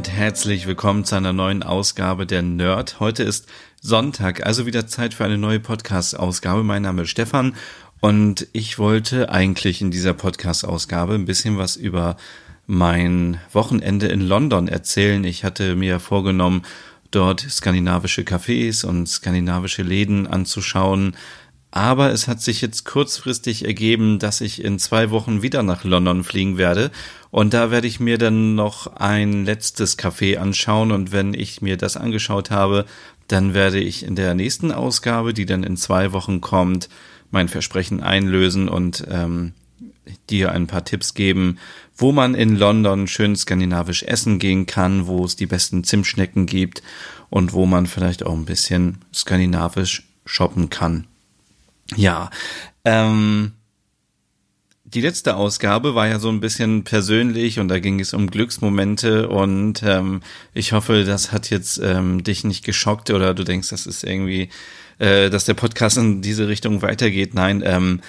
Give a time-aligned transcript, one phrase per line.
[0.00, 3.00] Und herzlich willkommen zu einer neuen Ausgabe der Nerd.
[3.00, 3.46] Heute ist
[3.82, 6.64] Sonntag, also wieder Zeit für eine neue Podcast-Ausgabe.
[6.64, 7.54] Mein Name ist Stefan
[8.00, 12.16] und ich wollte eigentlich in dieser Podcast-Ausgabe ein bisschen was über
[12.66, 15.22] mein Wochenende in London erzählen.
[15.22, 16.62] Ich hatte mir vorgenommen,
[17.10, 21.14] dort skandinavische Cafés und skandinavische Läden anzuschauen,
[21.70, 26.24] aber es hat sich jetzt kurzfristig ergeben, dass ich in zwei Wochen wieder nach London
[26.24, 26.90] fliegen werde.
[27.30, 30.90] Und da werde ich mir dann noch ein letztes Café anschauen.
[30.90, 32.86] Und wenn ich mir das angeschaut habe,
[33.28, 36.88] dann werde ich in der nächsten Ausgabe, die dann in zwei Wochen kommt,
[37.30, 39.52] mein Versprechen einlösen und ähm,
[40.28, 41.58] dir ein paar Tipps geben,
[41.96, 46.82] wo man in London schön skandinavisch essen gehen kann, wo es die besten Zimtschnecken gibt
[47.28, 51.06] und wo man vielleicht auch ein bisschen skandinavisch shoppen kann.
[51.96, 52.30] Ja,
[52.84, 53.52] ähm,
[54.84, 59.28] die letzte Ausgabe war ja so ein bisschen persönlich und da ging es um Glücksmomente
[59.28, 60.20] und ähm,
[60.52, 64.48] ich hoffe, das hat jetzt ähm, dich nicht geschockt oder du denkst, das ist irgendwie,
[64.98, 67.34] äh, dass der Podcast in diese Richtung weitergeht.
[67.34, 68.00] Nein, ähm,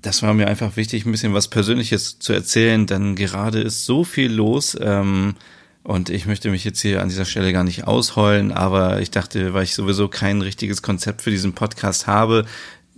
[0.00, 4.04] das war mir einfach wichtig, ein bisschen was Persönliches zu erzählen, denn gerade ist so
[4.04, 4.76] viel los.
[4.80, 5.34] Ähm,
[5.82, 9.52] und ich möchte mich jetzt hier an dieser Stelle gar nicht ausheulen, aber ich dachte,
[9.52, 12.46] weil ich sowieso kein richtiges Konzept für diesen Podcast habe,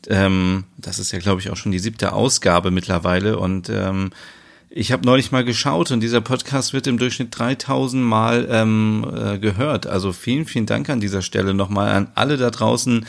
[0.08, 3.38] ähm, das ist ja, glaube ich, auch schon die siebte Ausgabe mittlerweile.
[3.38, 4.10] Und ähm,
[4.70, 9.38] ich habe neulich mal geschaut und dieser Podcast wird im Durchschnitt 3000 Mal ähm, äh,
[9.38, 9.86] gehört.
[9.86, 13.06] Also vielen, vielen Dank an dieser Stelle nochmal an alle da draußen,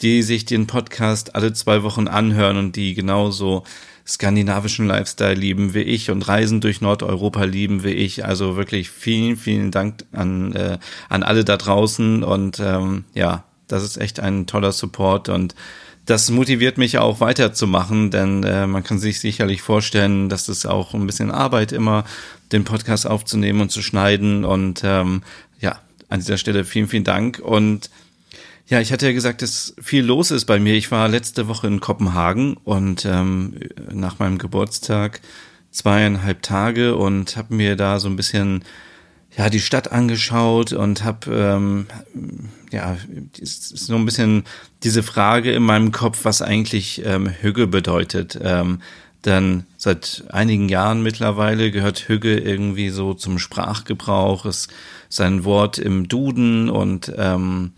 [0.00, 3.64] die sich den Podcast alle zwei Wochen anhören und die genauso
[4.06, 8.24] skandinavischen Lifestyle lieben wie ich und Reisen durch Nordeuropa lieben wie ich.
[8.24, 13.82] Also wirklich vielen, vielen Dank an, äh, an alle da draußen und ähm, ja, das
[13.82, 15.54] ist echt ein toller Support und
[16.08, 20.94] das motiviert mich auch weiterzumachen, denn äh, man kann sich sicherlich vorstellen, dass es auch
[20.94, 22.04] ein bisschen Arbeit immer,
[22.50, 24.46] den Podcast aufzunehmen und zu schneiden.
[24.46, 25.22] Und ähm,
[25.60, 27.40] ja, an dieser Stelle vielen, vielen Dank.
[27.40, 27.90] Und
[28.68, 30.72] ja, ich hatte ja gesagt, dass viel los ist bei mir.
[30.76, 33.60] Ich war letzte Woche in Kopenhagen und ähm,
[33.92, 35.20] nach meinem Geburtstag
[35.72, 38.64] zweieinhalb Tage und habe mir da so ein bisschen
[39.38, 41.86] ja die Stadt angeschaut und habe ähm,
[42.72, 42.96] ja
[43.40, 44.44] so ein bisschen
[44.82, 48.38] diese Frage in meinem Kopf, was eigentlich ähm, Hügge bedeutet.
[48.42, 48.80] Ähm,
[49.24, 54.70] denn seit einigen Jahren mittlerweile gehört Hügge irgendwie so zum Sprachgebrauch, ist
[55.08, 57.72] sein Wort im Duden und ähm,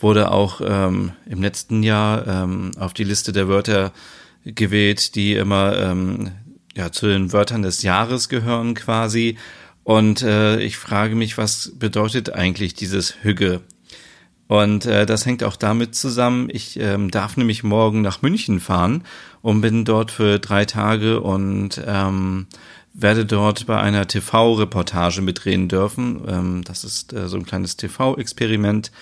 [0.00, 3.92] wurde auch ähm, im letzten Jahr ähm, auf die Liste der Wörter
[4.44, 6.32] gewählt, die immer ähm,
[6.74, 9.36] ja zu den Wörtern des Jahres gehören quasi.
[9.84, 13.60] Und äh, ich frage mich, was bedeutet eigentlich dieses Hügge?
[14.46, 19.04] Und äh, das hängt auch damit zusammen, ich ähm, darf nämlich morgen nach München fahren
[19.40, 22.46] und bin dort für drei Tage und ähm,
[22.92, 26.22] werde dort bei einer TV-Reportage mitdrehen dürfen.
[26.28, 28.92] Ähm, das ist äh, so ein kleines TV-Experiment.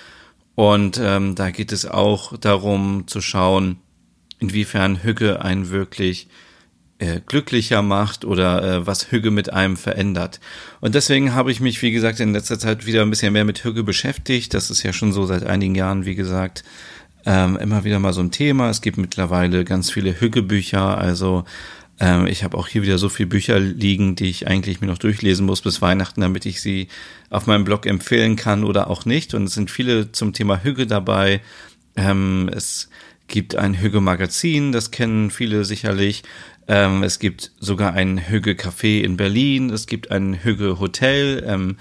[0.55, 3.79] Und ähm, da geht es auch darum zu schauen,
[4.39, 6.29] inwiefern Hügge ein wirklich
[7.03, 10.39] äh, glücklicher macht oder äh, was Hügge mit einem verändert.
[10.81, 13.65] Und deswegen habe ich mich, wie gesagt, in letzter Zeit wieder ein bisschen mehr mit
[13.65, 14.55] Hügge beschäftigt.
[14.55, 16.63] Das ist ja schon so seit einigen Jahren, wie gesagt,
[17.27, 18.71] ähm, immer wieder mal so ein Thema.
[18.71, 21.45] Es gibt mittlerweile ganz viele Hügge-Bücher, also
[21.99, 24.99] ähm, ich habe auch hier wieder so viele Bücher liegen, die ich eigentlich mir noch
[24.99, 26.87] durchlesen muss bis Weihnachten, damit ich sie
[27.31, 29.35] auf meinem Blog empfehlen kann oder auch nicht.
[29.35, 31.41] Und es sind viele zum Thema Hügge dabei.
[31.97, 32.89] Ähm, es
[33.33, 36.23] gibt ein Hügge-Magazin, das kennen viele sicherlich.
[36.69, 39.71] Ähm, es gibt sogar ein Hügge Café in Berlin.
[39.71, 41.45] Es gibt ein Hügge Hotel.
[41.47, 41.77] Ähm,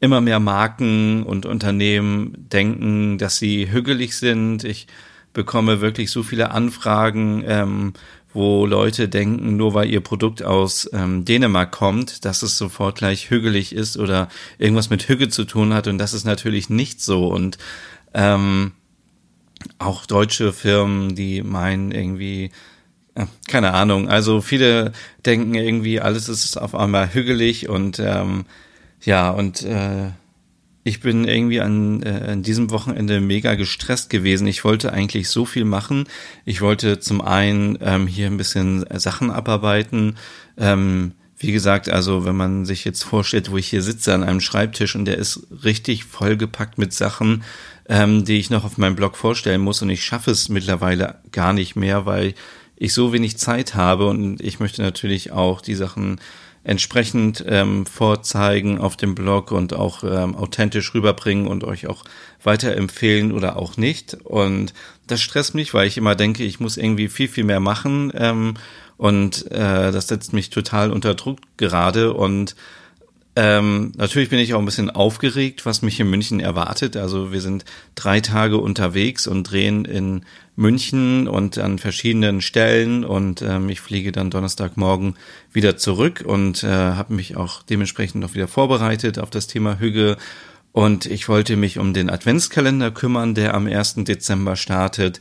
[0.00, 4.64] immer mehr Marken und Unternehmen denken, dass sie hügelig sind.
[4.64, 4.86] Ich
[5.32, 7.92] bekomme wirklich so viele Anfragen, ähm,
[8.34, 13.30] wo Leute denken, nur weil ihr Produkt aus ähm, Dänemark kommt, dass es sofort gleich
[13.30, 14.28] hügelig ist oder
[14.58, 15.86] irgendwas mit Hügge zu tun hat.
[15.86, 17.28] Und das ist natürlich nicht so.
[17.28, 17.58] Und
[18.12, 18.72] ähm,
[19.78, 22.50] auch deutsche Firmen, die meinen irgendwie,
[23.48, 24.08] keine Ahnung.
[24.08, 24.92] Also viele
[25.24, 28.44] denken irgendwie, alles ist auf einmal hügelig und ähm,
[29.02, 30.10] ja, und äh,
[30.82, 34.46] ich bin irgendwie an, äh, an diesem Wochenende mega gestresst gewesen.
[34.46, 36.04] Ich wollte eigentlich so viel machen.
[36.44, 40.16] Ich wollte zum einen ähm, hier ein bisschen Sachen abarbeiten,
[40.58, 44.40] ähm, wie gesagt, also wenn man sich jetzt vorstellt, wo ich hier sitze an einem
[44.40, 47.42] Schreibtisch und der ist richtig vollgepackt mit Sachen,
[47.88, 51.52] ähm, die ich noch auf meinem Blog vorstellen muss und ich schaffe es mittlerweile gar
[51.52, 52.34] nicht mehr, weil
[52.76, 56.20] ich so wenig Zeit habe und ich möchte natürlich auch die Sachen
[56.64, 62.04] entsprechend ähm, vorzeigen auf dem Blog und auch ähm, authentisch rüberbringen und euch auch
[62.42, 64.16] weiterempfehlen oder auch nicht.
[64.24, 64.72] Und
[65.06, 68.10] das stresst mich, weil ich immer denke, ich muss irgendwie viel, viel mehr machen.
[68.14, 68.54] Ähm,
[68.96, 72.14] und äh, das setzt mich total unter Druck gerade.
[72.14, 72.56] Und
[73.36, 76.96] ähm, natürlich bin ich auch ein bisschen aufgeregt, was mich in München erwartet.
[76.96, 77.64] Also wir sind
[77.96, 80.24] drei Tage unterwegs und drehen in
[80.56, 85.16] München und an verschiedenen Stellen und ähm, ich fliege dann Donnerstagmorgen
[85.52, 90.16] wieder zurück und äh, habe mich auch dementsprechend noch wieder vorbereitet auf das Thema Hüge
[90.70, 93.96] und ich wollte mich um den Adventskalender kümmern, der am 1.
[94.04, 95.18] Dezember startet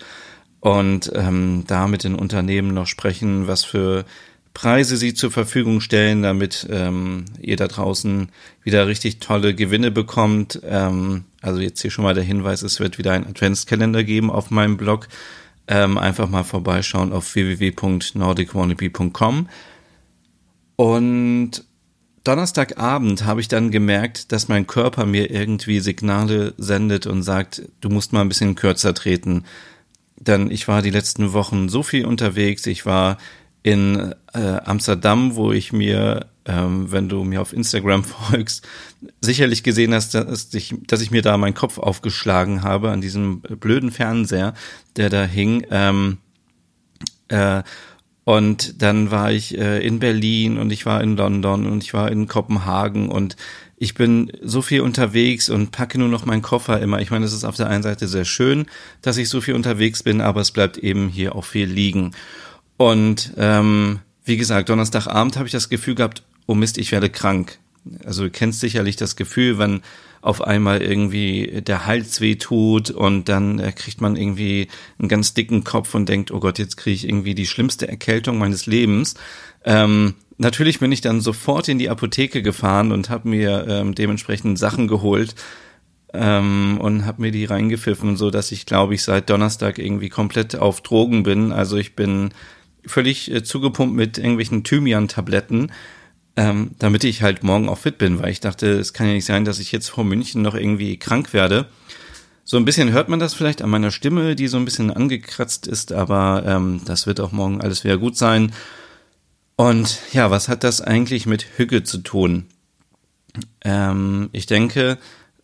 [0.60, 4.06] und ähm, da mit den Unternehmen noch sprechen, was für
[4.54, 8.30] Preise sie zur Verfügung stellen, damit ähm, ihr da draußen
[8.64, 10.62] wieder richtig tolle Gewinne bekommt.
[10.64, 14.52] Ähm, also jetzt hier schon mal der Hinweis, es wird wieder ein Adventskalender geben auf
[14.52, 15.08] meinem Blog.
[15.68, 19.50] Ähm, einfach mal vorbeischauen auf www.nordicwannabe.com.
[20.76, 21.64] Und
[22.24, 27.90] Donnerstagabend habe ich dann gemerkt, dass mein Körper mir irgendwie Signale sendet und sagt, du
[27.90, 29.44] musst mal ein bisschen kürzer treten.
[30.16, 33.18] Denn ich war die letzten Wochen so viel unterwegs, ich war
[33.64, 38.68] in äh, Amsterdam, wo ich mir, ähm, wenn du mir auf Instagram folgst,
[39.22, 43.40] sicherlich gesehen hast, dass ich, dass ich mir da meinen Kopf aufgeschlagen habe an diesem
[43.40, 44.54] blöden Fernseher,
[44.98, 45.66] der da hing.
[45.72, 46.18] Ähm,
[47.30, 47.64] äh,
[48.26, 52.12] und dann war ich äh, in Berlin und ich war in London und ich war
[52.12, 53.36] in Kopenhagen und
[53.78, 57.02] ich bin so viel unterwegs und packe nur noch meinen Koffer immer.
[57.02, 58.66] Ich meine, es ist auf der einen Seite sehr schön,
[59.02, 62.12] dass ich so viel unterwegs bin, aber es bleibt eben hier auch viel liegen.
[62.78, 67.60] Und ähm, wie gesagt, Donnerstagabend habe ich das Gefühl gehabt, oh Mist, ich werde krank.
[68.06, 69.82] Also du kennst sicherlich das Gefühl, wenn
[70.22, 75.34] auf einmal irgendwie der Hals weh tut und dann äh, kriegt man irgendwie einen ganz
[75.34, 79.16] dicken Kopf und denkt, oh Gott, jetzt kriege ich irgendwie die schlimmste Erkältung meines Lebens.
[79.66, 84.58] Ähm, natürlich bin ich dann sofort in die Apotheke gefahren und habe mir ähm, dementsprechend
[84.58, 85.36] Sachen geholt
[86.14, 90.56] ähm, und habe mir die reingepfiffen, so dass ich glaube ich seit Donnerstag irgendwie komplett
[90.56, 91.52] auf Drogen bin.
[91.52, 92.30] Also ich bin
[92.86, 95.72] völlig äh, zugepumpt mit irgendwelchen Thymian-Tabletten,
[96.36, 99.26] ähm, damit ich halt morgen auch fit bin, weil ich dachte, es kann ja nicht
[99.26, 101.68] sein, dass ich jetzt vor München noch irgendwie krank werde.
[102.46, 105.66] So ein bisschen hört man das vielleicht an meiner Stimme, die so ein bisschen angekratzt
[105.68, 108.52] ist, aber ähm, das wird auch morgen alles wieder gut sein.
[109.56, 112.48] Und ja, was hat das eigentlich mit Hüge zu tun?
[113.64, 114.98] Ähm, ich denke,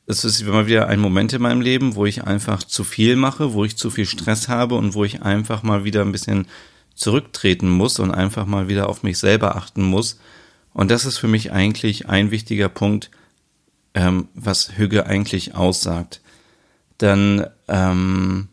[0.08, 3.54] es ist immer wieder ein Moment in meinem Leben, wo ich einfach zu viel mache,
[3.54, 6.48] wo ich zu viel Stress habe und wo ich einfach mal wieder ein bisschen
[7.00, 10.20] zurücktreten muss und einfach mal wieder auf mich selber achten muss.
[10.74, 13.10] Und das ist für mich eigentlich ein wichtiger Punkt,
[13.94, 16.22] ähm, was Hüge eigentlich aussagt.
[17.00, 18.50] Denn ähm,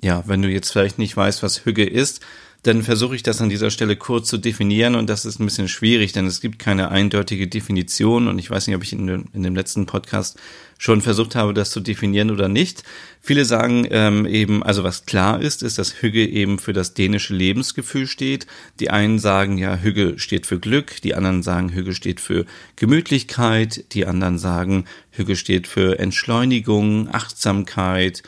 [0.00, 2.22] ja, wenn du jetzt vielleicht nicht weißt, was Hüge ist,
[2.62, 5.68] dann versuche ich das an dieser Stelle kurz zu definieren und das ist ein bisschen
[5.68, 9.24] schwierig, denn es gibt keine eindeutige Definition und ich weiß nicht, ob ich in, dem,
[9.32, 10.38] in dem letzten Podcast
[10.78, 12.84] schon versucht habe, das zu definieren oder nicht.
[13.20, 17.34] Viele sagen ähm, eben, also was klar ist, ist, dass Hügge eben für das dänische
[17.34, 18.46] Lebensgefühl steht.
[18.78, 23.92] Die einen sagen, ja, Hügge steht für Glück, die anderen sagen, Hügge steht für Gemütlichkeit,
[23.92, 28.22] die anderen sagen, Hügge steht für Entschleunigung, Achtsamkeit,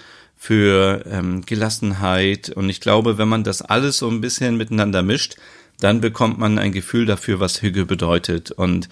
[0.45, 2.51] für ähm, Gelassenheit.
[2.51, 5.37] Und ich glaube, wenn man das alles so ein bisschen miteinander mischt,
[5.81, 8.51] dann bekommt man ein Gefühl dafür, was Hüge bedeutet.
[8.51, 8.91] Und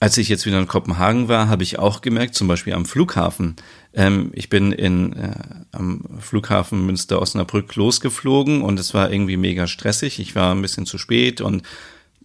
[0.00, 3.54] als ich jetzt wieder in Kopenhagen war, habe ich auch gemerkt, zum Beispiel am Flughafen.
[3.94, 5.34] Ähm, ich bin in, äh,
[5.70, 10.18] am Flughafen Münster-Osnabrück losgeflogen und es war irgendwie mega stressig.
[10.18, 11.62] Ich war ein bisschen zu spät und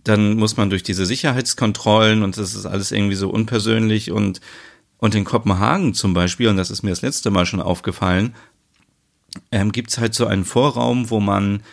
[0.04, 4.42] dann muss man durch diese Sicherheitskontrollen und das ist alles irgendwie so unpersönlich und
[5.02, 8.36] und in Kopenhagen zum Beispiel, und das ist mir das letzte Mal schon aufgefallen,
[9.52, 11.64] ähm, gibt es halt so einen Vorraum, wo man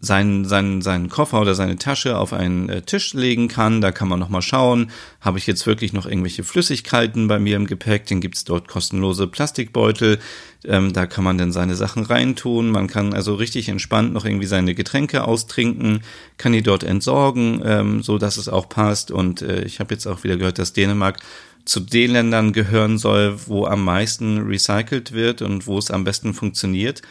[0.00, 3.80] seinen, seinen, seinen Koffer oder seine Tasche auf einen äh, Tisch legen kann.
[3.80, 7.66] Da kann man nochmal schauen, habe ich jetzt wirklich noch irgendwelche Flüssigkeiten bei mir im
[7.66, 8.06] Gepäck.
[8.06, 10.20] Dann gibt's dort kostenlose Plastikbeutel.
[10.64, 12.70] Ähm, da kann man dann seine Sachen reintun.
[12.70, 16.02] Man kann also richtig entspannt noch irgendwie seine Getränke austrinken,
[16.38, 19.10] kann die dort entsorgen, ähm, so dass es auch passt.
[19.10, 21.18] Und äh, ich habe jetzt auch wieder gehört, dass Dänemark
[21.64, 26.34] zu den Ländern gehören soll, wo am meisten recycelt wird und wo es am besten
[26.34, 27.02] funktioniert.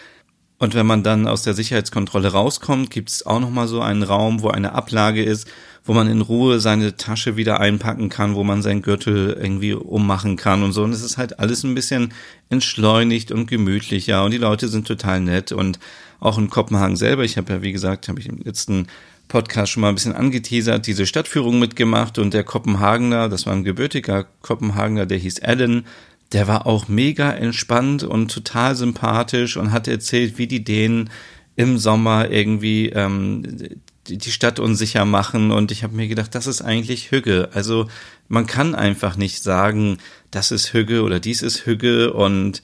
[0.62, 4.44] Und wenn man dann aus der Sicherheitskontrolle rauskommt, gibt es auch nochmal so einen Raum,
[4.44, 5.48] wo eine Ablage ist,
[5.84, 10.36] wo man in Ruhe seine Tasche wieder einpacken kann, wo man seinen Gürtel irgendwie ummachen
[10.36, 10.84] kann und so.
[10.84, 12.14] Und es ist halt alles ein bisschen
[12.50, 15.52] entschleunigt und gemütlicher und die Leute sind total nett.
[15.52, 15.80] Und
[16.20, 18.86] auch in Kopenhagen selber, ich habe ja, wie gesagt, habe ich im letzten
[19.32, 23.64] Podcast schon mal ein bisschen angeteasert, diese Stadtführung mitgemacht und der Kopenhagener, das war ein
[23.64, 25.86] gebürtiger Kopenhagener, der hieß Alan,
[26.34, 31.10] der war auch mega entspannt und total sympathisch und hat erzählt, wie die Dänen
[31.56, 36.62] im Sommer irgendwie ähm, die Stadt unsicher machen und ich habe mir gedacht, das ist
[36.62, 37.50] eigentlich Hügge.
[37.54, 37.88] Also
[38.28, 42.62] man kann einfach nicht sagen, das ist Hügge oder dies ist Hügge und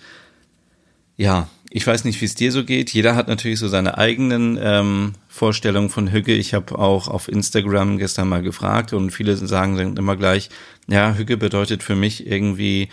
[1.15, 2.93] ja, ich weiß nicht, wie es dir so geht.
[2.93, 6.33] Jeder hat natürlich so seine eigenen ähm, Vorstellungen von Hügge.
[6.33, 10.49] Ich habe auch auf Instagram gestern mal gefragt und viele sagen immer gleich,
[10.87, 12.89] ja, Hügge bedeutet für mich irgendwie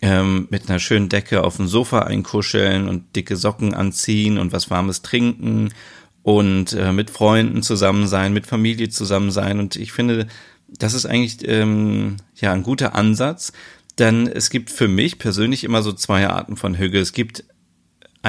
[0.00, 4.70] ähm, mit einer schönen Decke auf dem Sofa einkuscheln und dicke Socken anziehen und was
[4.70, 5.70] Warmes trinken
[6.22, 9.58] und äh, mit Freunden zusammen sein, mit Familie zusammen sein.
[9.58, 10.28] Und ich finde,
[10.68, 13.52] das ist eigentlich ähm, ja ein guter Ansatz,
[13.98, 17.00] denn es gibt für mich persönlich immer so zwei Arten von Hügge.
[17.00, 17.44] Es gibt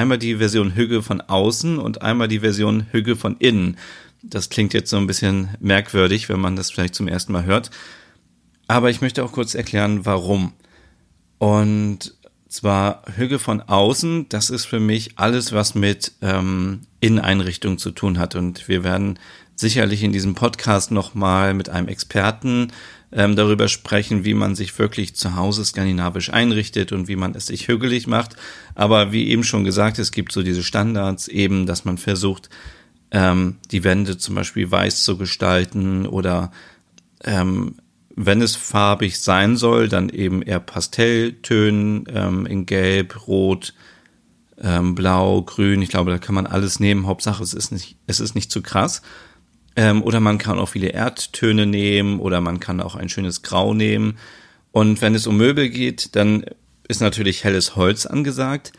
[0.00, 3.76] einmal die Version Hügge von außen und einmal die Version Hügge von innen.
[4.22, 7.70] Das klingt jetzt so ein bisschen merkwürdig, wenn man das vielleicht zum ersten Mal hört.
[8.66, 10.54] Aber ich möchte auch kurz erklären, warum.
[11.36, 12.14] Und
[12.48, 18.18] zwar Hüge von außen, das ist für mich alles, was mit ähm, Inneneinrichtung zu tun
[18.18, 18.34] hat.
[18.36, 19.18] Und wir werden
[19.60, 22.72] sicherlich in diesem Podcast nochmal mit einem Experten
[23.12, 27.46] ähm, darüber sprechen, wie man sich wirklich zu Hause skandinavisch einrichtet und wie man es
[27.46, 28.36] sich hügelig macht.
[28.74, 32.48] Aber wie eben schon gesagt, es gibt so diese Standards eben, dass man versucht,
[33.10, 36.52] ähm, die Wände zum Beispiel weiß zu gestalten oder
[37.24, 37.76] ähm,
[38.16, 43.74] wenn es farbig sein soll, dann eben eher Pastelltönen ähm, in Gelb, Rot,
[44.60, 45.82] ähm, Blau, Grün.
[45.82, 47.06] Ich glaube, da kann man alles nehmen.
[47.06, 49.02] Hauptsache, es ist nicht, es ist nicht zu krass.
[49.76, 53.74] Ähm, oder man kann auch viele Erdtöne nehmen oder man kann auch ein schönes Grau
[53.74, 54.18] nehmen.
[54.72, 56.44] Und wenn es um Möbel geht, dann
[56.88, 58.72] ist natürlich helles Holz angesagt.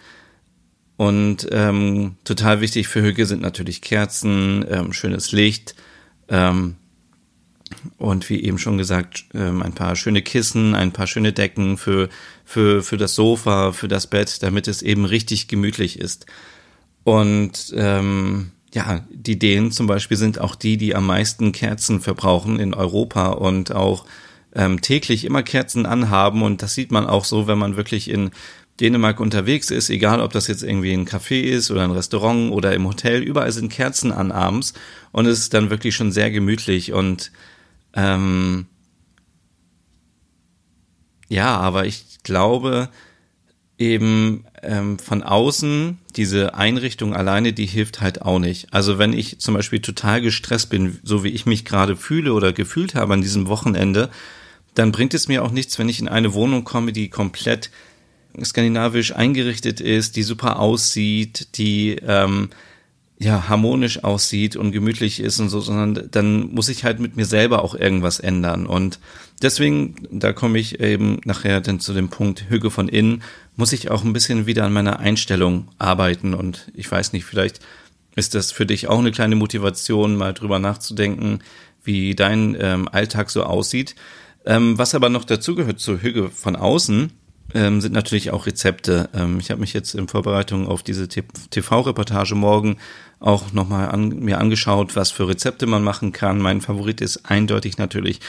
[0.97, 5.75] Und ähm, total wichtig für Hüge sind natürlich Kerzen, ähm, schönes Licht,
[6.29, 6.75] ähm,
[7.97, 12.09] und wie eben schon gesagt, ähm, ein paar schöne Kissen, ein paar schöne Decken für,
[12.45, 16.25] für, für das Sofa, für das Bett, damit es eben richtig gemütlich ist.
[17.03, 22.59] Und ähm, ja, die Dänen zum Beispiel sind auch die, die am meisten Kerzen verbrauchen
[22.59, 24.05] in Europa und auch
[24.53, 26.41] ähm, täglich immer Kerzen anhaben.
[26.41, 28.31] Und das sieht man auch so, wenn man wirklich in
[28.79, 32.73] Dänemark unterwegs ist, egal ob das jetzt irgendwie ein Café ist oder ein Restaurant oder
[32.73, 34.73] im Hotel, überall sind Kerzen an abends
[35.11, 37.31] und es ist dann wirklich schon sehr gemütlich und
[37.93, 38.65] ähm,
[41.27, 42.89] ja, aber ich glaube
[43.81, 48.71] eben ähm, von außen diese Einrichtung alleine, die hilft halt auch nicht.
[48.71, 52.53] Also wenn ich zum Beispiel total gestresst bin, so wie ich mich gerade fühle oder
[52.53, 54.09] gefühlt habe an diesem Wochenende,
[54.75, 57.71] dann bringt es mir auch nichts, wenn ich in eine Wohnung komme, die komplett
[58.41, 62.49] skandinavisch eingerichtet ist, die super aussieht, die ähm,
[63.23, 67.25] ja, harmonisch aussieht und gemütlich ist und so, sondern dann muss ich halt mit mir
[67.25, 68.65] selber auch irgendwas ändern.
[68.65, 68.99] Und
[69.43, 73.21] deswegen, da komme ich eben nachher dann zu dem Punkt Hüge von innen,
[73.55, 76.33] muss ich auch ein bisschen wieder an meiner Einstellung arbeiten.
[76.33, 77.59] Und ich weiß nicht, vielleicht
[78.15, 81.41] ist das für dich auch eine kleine Motivation, mal drüber nachzudenken,
[81.83, 83.93] wie dein ähm, Alltag so aussieht.
[84.47, 87.11] Ähm, was aber noch dazugehört zur Hüge von außen,
[87.53, 89.09] ähm, sind natürlich auch Rezepte.
[89.13, 92.77] Ähm, ich habe mich jetzt in Vorbereitung auf diese TV-Reportage morgen
[93.19, 96.39] auch nochmal an, mir angeschaut, was für Rezepte man machen kann.
[96.39, 98.19] Mein Favorit ist eindeutig natürlich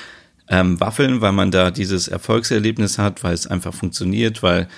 [0.48, 4.68] ähm, Waffeln, weil man da dieses Erfolgserlebnis hat, weil es einfach funktioniert, weil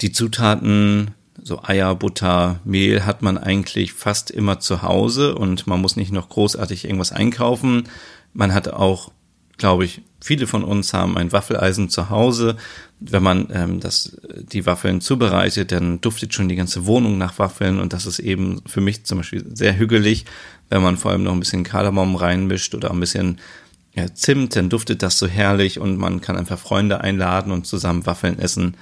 [0.00, 5.80] die Zutaten, so Eier, Butter, Mehl hat man eigentlich fast immer zu Hause und man
[5.80, 7.88] muss nicht noch großartig irgendwas einkaufen.
[8.32, 9.10] Man hat auch
[9.56, 12.56] glaube ich, viele von uns haben ein Waffeleisen zu Hause.
[13.00, 17.78] Wenn man ähm, das, die Waffeln zubereitet, dann duftet schon die ganze Wohnung nach Waffeln
[17.78, 20.24] und das ist eben für mich zum Beispiel sehr hügelig,
[20.70, 23.38] wenn man vor allem noch ein bisschen Kardamom reinmischt oder ein bisschen
[23.94, 28.06] ja, Zimt, dann duftet das so herrlich und man kann einfach Freunde einladen und zusammen
[28.06, 28.76] Waffeln essen.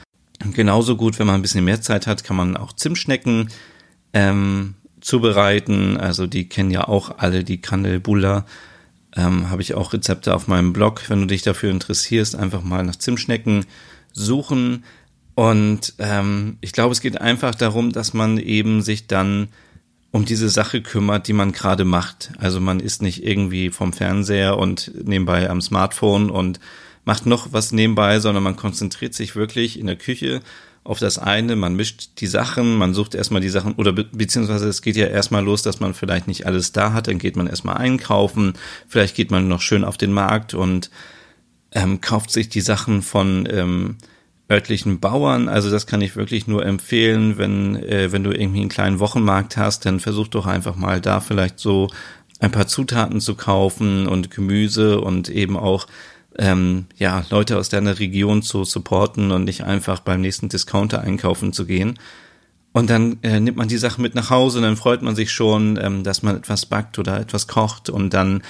[0.55, 3.51] genauso gut, wenn man ein bisschen mehr Zeit hat, kann man auch Zimtschnecken
[4.15, 5.99] ähm, zubereiten.
[5.99, 8.47] Also die kennen ja auch alle die Kandelbulla
[9.17, 11.09] ähm, habe ich auch Rezepte auf meinem Blog.
[11.09, 13.67] Wenn du dich dafür interessierst, einfach mal nach Zimtschnecken
[14.13, 14.85] suchen.
[15.35, 19.49] Und ähm, ich glaube, es geht einfach darum, dass man eben sich dann
[20.11, 22.33] um diese Sache kümmert, die man gerade macht.
[22.39, 26.61] Also man ist nicht irgendwie vom Fernseher und nebenbei am Smartphone und
[27.05, 30.41] macht noch was nebenbei, sondern man konzentriert sich wirklich in der Küche
[30.85, 34.69] auf das eine, man mischt die Sachen, man sucht erstmal die Sachen, oder be beziehungsweise
[34.69, 37.47] es geht ja erstmal los, dass man vielleicht nicht alles da hat, dann geht man
[37.47, 38.55] erstmal einkaufen,
[38.89, 40.91] vielleicht geht man noch schön auf den Markt und
[41.71, 43.97] ähm, kauft sich die Sachen von ähm,
[44.51, 45.49] örtlichen Bauern.
[45.49, 49.57] Also das kann ich wirklich nur empfehlen, wenn, äh, wenn du irgendwie einen kleinen Wochenmarkt
[49.57, 51.89] hast, dann versuch doch einfach mal da vielleicht so
[52.41, 55.87] ein paar Zutaten zu kaufen und Gemüse und eben auch
[56.39, 61.53] ähm, ja Leute aus deiner Region zu supporten und nicht einfach beim nächsten Discounter einkaufen
[61.53, 61.99] zu gehen.
[62.73, 65.31] Und dann äh, nimmt man die Sachen mit nach Hause und dann freut man sich
[65.31, 68.43] schon, ähm, dass man etwas backt oder etwas kocht und dann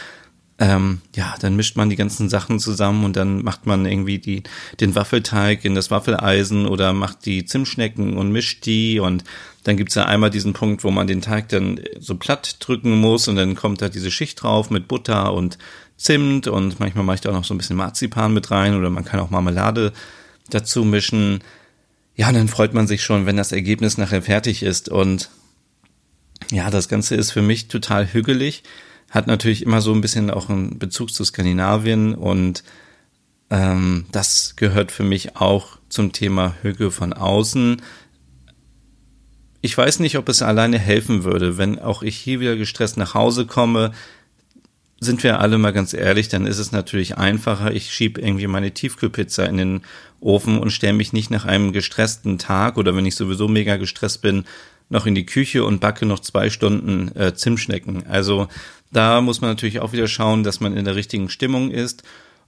[0.58, 4.44] ähm, ja, dann mischt man die ganzen Sachen zusammen und dann macht man irgendwie die,
[4.80, 9.24] den Waffelteig in das Waffeleisen oder macht die Zimtschnecken und mischt die und
[9.64, 13.26] dann gibt's ja einmal diesen Punkt, wo man den Teig dann so platt drücken muss
[13.26, 15.58] und dann kommt da diese Schicht drauf mit Butter und
[16.02, 18.90] Zimt und manchmal mache ich da auch noch so ein bisschen Marzipan mit rein oder
[18.90, 19.92] man kann auch Marmelade
[20.50, 21.40] dazu mischen.
[22.14, 25.30] Ja, und dann freut man sich schon, wenn das Ergebnis nachher fertig ist und
[26.50, 28.64] ja, das Ganze ist für mich total hügelig
[29.12, 32.64] hat natürlich immer so ein bisschen auch einen Bezug zu Skandinavien und
[33.50, 37.82] ähm, das gehört für mich auch zum Thema Hüge von außen.
[39.60, 43.12] Ich weiß nicht, ob es alleine helfen würde, wenn auch ich hier wieder gestresst nach
[43.12, 43.92] Hause komme.
[45.02, 47.72] Sind wir alle mal ganz ehrlich, dann ist es natürlich einfacher.
[47.72, 49.80] Ich schiebe irgendwie meine Tiefkühlpizza in den
[50.20, 54.22] Ofen und stelle mich nicht nach einem gestressten Tag oder wenn ich sowieso mega gestresst
[54.22, 54.44] bin,
[54.90, 58.06] noch in die Küche und backe noch zwei Stunden äh, Zimtschnecken.
[58.06, 58.46] Also
[58.92, 62.04] da muss man natürlich auch wieder schauen, dass man in der richtigen Stimmung ist.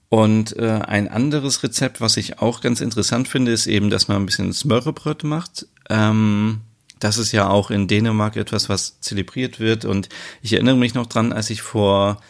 [0.08, 4.18] Und äh, ein anderes Rezept, was ich auch ganz interessant finde, ist eben, dass man
[4.18, 5.66] ein bisschen Smørrebrød macht.
[5.90, 6.60] Ähm,
[7.00, 9.84] das ist ja auch in Dänemark etwas, was zelebriert wird.
[9.84, 10.08] Und
[10.40, 12.20] ich erinnere mich noch dran, als ich vor,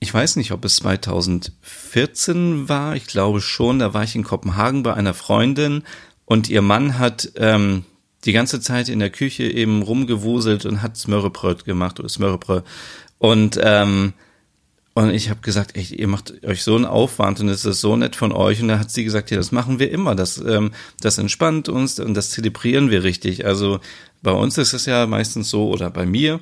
[0.00, 4.82] ich weiß nicht, ob es 2014 war, ich glaube schon, da war ich in Kopenhagen
[4.82, 5.82] bei einer Freundin
[6.24, 7.84] und ihr Mann hat ähm,
[8.24, 12.64] die ganze Zeit in der Küche eben rumgewuselt und hat Smörrebröt gemacht oder Smörrebröt.
[13.18, 14.12] Und, ähm,
[14.94, 17.96] und ich habe gesagt, echt, ihr macht euch so einen Aufwand und es ist so
[17.96, 18.60] nett von euch.
[18.60, 20.16] Und da hat sie gesagt, ja, das machen wir immer.
[20.16, 23.46] Das, ähm, das entspannt uns und das zelebrieren wir richtig.
[23.46, 23.80] Also
[24.22, 26.40] bei uns ist es ja meistens so, oder bei mir,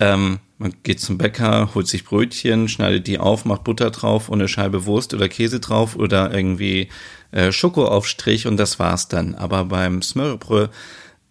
[0.00, 4.40] ähm, man geht zum Bäcker, holt sich Brötchen, schneidet die auf, macht Butter drauf und
[4.40, 6.88] eine Scheibe Wurst oder Käse drauf oder irgendwie
[7.32, 9.34] äh, Schokoaufstrich und das war's dann.
[9.34, 10.70] Aber beim Smørrebrød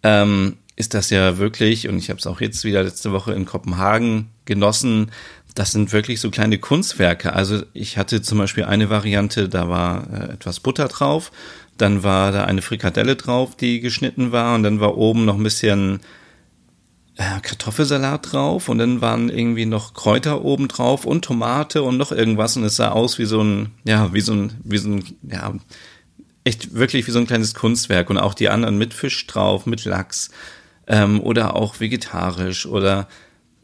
[0.02, 3.46] ähm, ist das ja wirklich, und ich habe es auch jetzt wieder letzte Woche in
[3.46, 5.10] Kopenhagen genossen,
[5.54, 7.32] das sind wirklich so kleine Kunstwerke.
[7.32, 11.30] Also ich hatte zum Beispiel eine Variante, da war äh, etwas Butter drauf,
[11.78, 15.42] dann war da eine Frikadelle drauf, die geschnitten war, und dann war oben noch ein
[15.42, 16.00] bisschen
[17.16, 22.56] Kartoffelsalat drauf und dann waren irgendwie noch Kräuter oben drauf und Tomate und noch irgendwas
[22.56, 25.54] und es sah aus wie so ein, ja, wie so ein, wie so ein, ja,
[26.42, 29.84] echt wirklich wie so ein kleines Kunstwerk und auch die anderen mit Fisch drauf, mit
[29.84, 30.30] Lachs
[30.88, 33.06] ähm, oder auch vegetarisch oder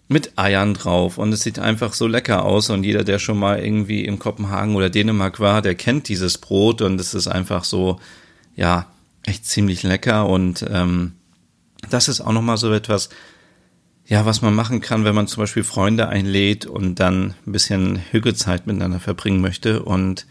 [0.07, 3.59] mit Eiern drauf und es sieht einfach so lecker aus und jeder, der schon mal
[3.59, 7.99] irgendwie in Kopenhagen oder Dänemark war, der kennt dieses Brot und es ist einfach so,
[8.55, 8.87] ja,
[9.25, 11.15] echt ziemlich lecker und ähm,
[11.91, 13.09] das ist auch nochmal so etwas,
[14.11, 18.03] ja, was man machen kann, wenn man zum Beispiel Freunde einlädt und dann ein bisschen
[18.11, 20.27] Hügelzeit miteinander verbringen möchte und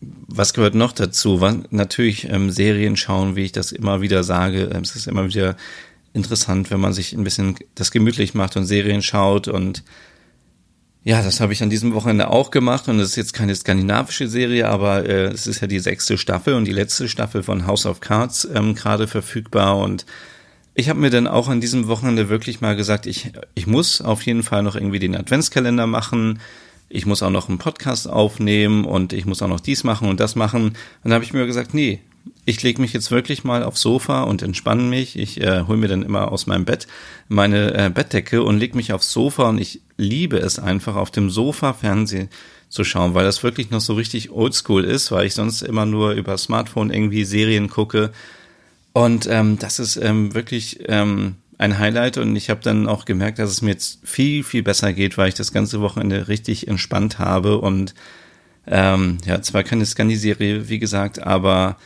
[0.00, 1.40] was gehört noch dazu?
[1.70, 4.70] Natürlich ähm, Serien schauen, wie ich das immer wieder sage.
[4.74, 5.56] Ähm, es ist immer wieder
[6.12, 9.48] interessant, wenn man sich ein bisschen das gemütlich macht und Serien schaut.
[9.48, 9.84] Und
[11.04, 12.88] ja, das habe ich an diesem Wochenende auch gemacht.
[12.88, 16.54] Und es ist jetzt keine skandinavische Serie, aber äh, es ist ja die sechste Staffel
[16.54, 19.78] und die letzte Staffel von House of Cards ähm, gerade verfügbar.
[19.78, 20.04] Und
[20.74, 24.22] ich habe mir dann auch an diesem Wochenende wirklich mal gesagt, ich, ich muss auf
[24.22, 26.38] jeden Fall noch irgendwie den Adventskalender machen
[26.94, 30.20] ich muss auch noch einen Podcast aufnehmen und ich muss auch noch dies machen und
[30.20, 30.64] das machen.
[30.64, 32.00] Und dann habe ich mir gesagt, nee,
[32.44, 35.18] ich lege mich jetzt wirklich mal aufs Sofa und entspanne mich.
[35.18, 36.86] Ich äh, hole mir dann immer aus meinem Bett
[37.28, 41.30] meine äh, Bettdecke und lege mich aufs Sofa und ich liebe es einfach auf dem
[41.30, 42.28] Sofa Fernsehen
[42.68, 46.12] zu schauen, weil das wirklich noch so richtig oldschool ist, weil ich sonst immer nur
[46.12, 48.12] über Smartphone irgendwie Serien gucke.
[48.92, 53.38] Und ähm, das ist ähm, wirklich ähm, ein Highlight und ich habe dann auch gemerkt,
[53.38, 57.18] dass es mir jetzt viel, viel besser geht, weil ich das ganze Wochenende richtig entspannt
[57.18, 57.94] habe und
[58.66, 61.76] ähm, ja, zwar keine Scandi-Serie, wie gesagt, aber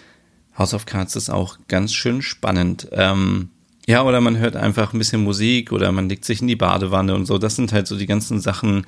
[0.59, 2.89] House of Cards ist auch ganz schön spannend.
[2.93, 3.51] Ähm,
[3.87, 7.15] ja, oder man hört einfach ein bisschen Musik oder man legt sich in die Badewanne
[7.15, 7.39] und so.
[7.39, 8.85] Das sind halt so die ganzen Sachen,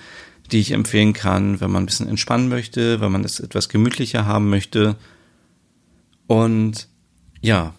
[0.51, 4.27] die ich empfehlen kann, wenn man ein bisschen entspannen möchte, wenn man es etwas gemütlicher
[4.27, 4.97] haben möchte.
[6.27, 6.89] Und
[7.41, 7.75] ja,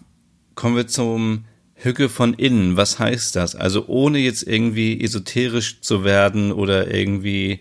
[0.60, 3.56] kommen wir zum Hücke von innen, was heißt das?
[3.56, 7.60] Also ohne jetzt irgendwie esoterisch zu werden oder irgendwie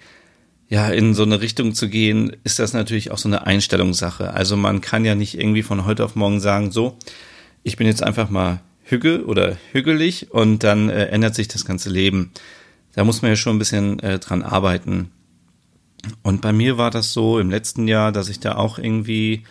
[0.67, 4.33] ja in so eine Richtung zu gehen, ist das natürlich auch so eine Einstellungssache.
[4.33, 6.97] Also man kann ja nicht irgendwie von heute auf morgen sagen, so,
[7.63, 11.89] ich bin jetzt einfach mal hügge oder hügelig und dann äh, ändert sich das ganze
[11.89, 12.33] Leben.
[12.95, 15.09] Da muss man ja schon ein bisschen äh, dran arbeiten.
[16.21, 19.45] Und bei mir war das so im letzten Jahr, dass ich da auch irgendwie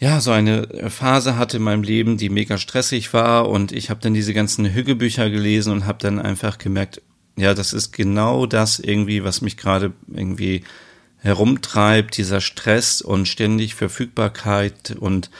[0.00, 4.00] ja, so eine Phase hatte in meinem Leben, die mega stressig war und ich habe
[4.00, 7.02] dann diese ganzen Hüggebücher gelesen und habe dann einfach gemerkt,
[7.36, 10.62] ja, das ist genau das irgendwie, was mich gerade irgendwie
[11.18, 15.30] herumtreibt, dieser Stress und ständig Verfügbarkeit und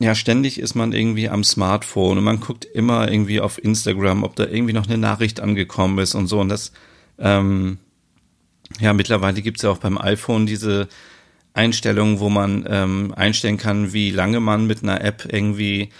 [0.00, 4.34] ja, ständig ist man irgendwie am Smartphone und man guckt immer irgendwie auf Instagram, ob
[4.34, 6.40] da irgendwie noch eine Nachricht angekommen ist und so.
[6.40, 6.72] Und das,
[7.18, 7.78] ähm,
[8.80, 10.88] ja, mittlerweile gibt's ja auch beim iPhone diese
[11.52, 15.90] Einstellungen, wo man ähm, einstellen kann, wie lange man mit einer App irgendwie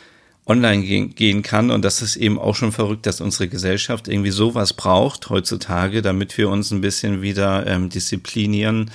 [0.46, 1.70] online gehen, gehen kann.
[1.70, 6.36] Und das ist eben auch schon verrückt, dass unsere Gesellschaft irgendwie sowas braucht heutzutage, damit
[6.38, 8.90] wir uns ein bisschen wieder ähm, disziplinieren,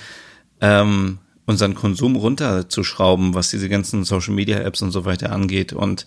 [0.60, 5.72] ähm, unseren Konsum runterzuschrauben, was diese ganzen Social Media Apps und so weiter angeht.
[5.72, 6.06] Und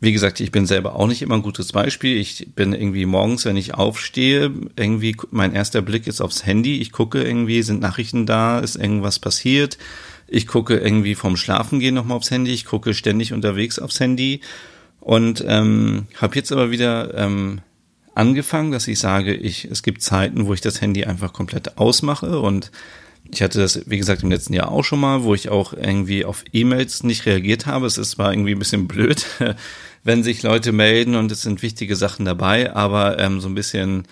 [0.00, 2.16] wie gesagt, ich bin selber auch nicht immer ein gutes Beispiel.
[2.16, 6.80] Ich bin irgendwie morgens, wenn ich aufstehe, irgendwie mein erster Blick ist aufs Handy.
[6.80, 9.76] Ich gucke irgendwie, sind Nachrichten da, ist irgendwas passiert.
[10.26, 12.52] Ich gucke irgendwie vom Schlafengehen nochmal aufs Handy.
[12.52, 14.40] Ich gucke ständig unterwegs aufs Handy
[15.00, 17.60] und ähm, habe jetzt aber wieder ähm,
[18.14, 22.40] angefangen, dass ich sage, ich es gibt Zeiten, wo ich das Handy einfach komplett ausmache
[22.40, 22.70] und
[23.32, 26.24] ich hatte das, wie gesagt, im letzten Jahr auch schon mal, wo ich auch irgendwie
[26.24, 27.86] auf E-Mails nicht reagiert habe.
[27.86, 29.24] Es zwar irgendwie ein bisschen blöd,
[30.04, 34.06] wenn sich Leute melden und es sind wichtige Sachen dabei, aber ähm, so ein bisschen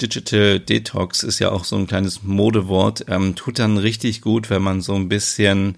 [0.00, 4.62] Digital Detox ist ja auch so ein kleines Modewort, ähm, tut dann richtig gut, wenn
[4.62, 5.76] man so ein bisschen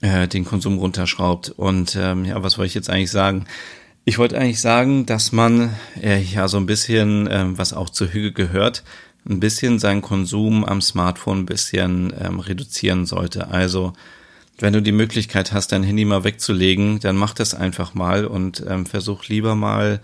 [0.00, 1.50] äh, den Konsum runterschraubt.
[1.50, 3.46] Und ähm, ja, was wollte ich jetzt eigentlich sagen?
[4.04, 8.12] Ich wollte eigentlich sagen, dass man äh, ja so ein bisschen, äh, was auch zur
[8.12, 8.82] Hüge gehört,
[9.26, 13.48] ein bisschen seinen Konsum am Smartphone ein bisschen ähm, reduzieren sollte.
[13.48, 13.94] Also
[14.58, 18.64] wenn du die Möglichkeit hast, dein Handy mal wegzulegen, dann mach das einfach mal und
[18.68, 20.00] ähm, versuch lieber mal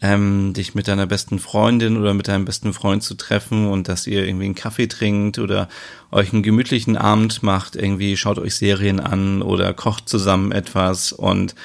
[0.00, 4.06] ähm, dich mit deiner besten Freundin oder mit deinem besten Freund zu treffen und dass
[4.06, 5.68] ihr irgendwie einen Kaffee trinkt oder
[6.12, 11.56] euch einen gemütlichen Abend macht, irgendwie schaut euch Serien an oder kocht zusammen etwas und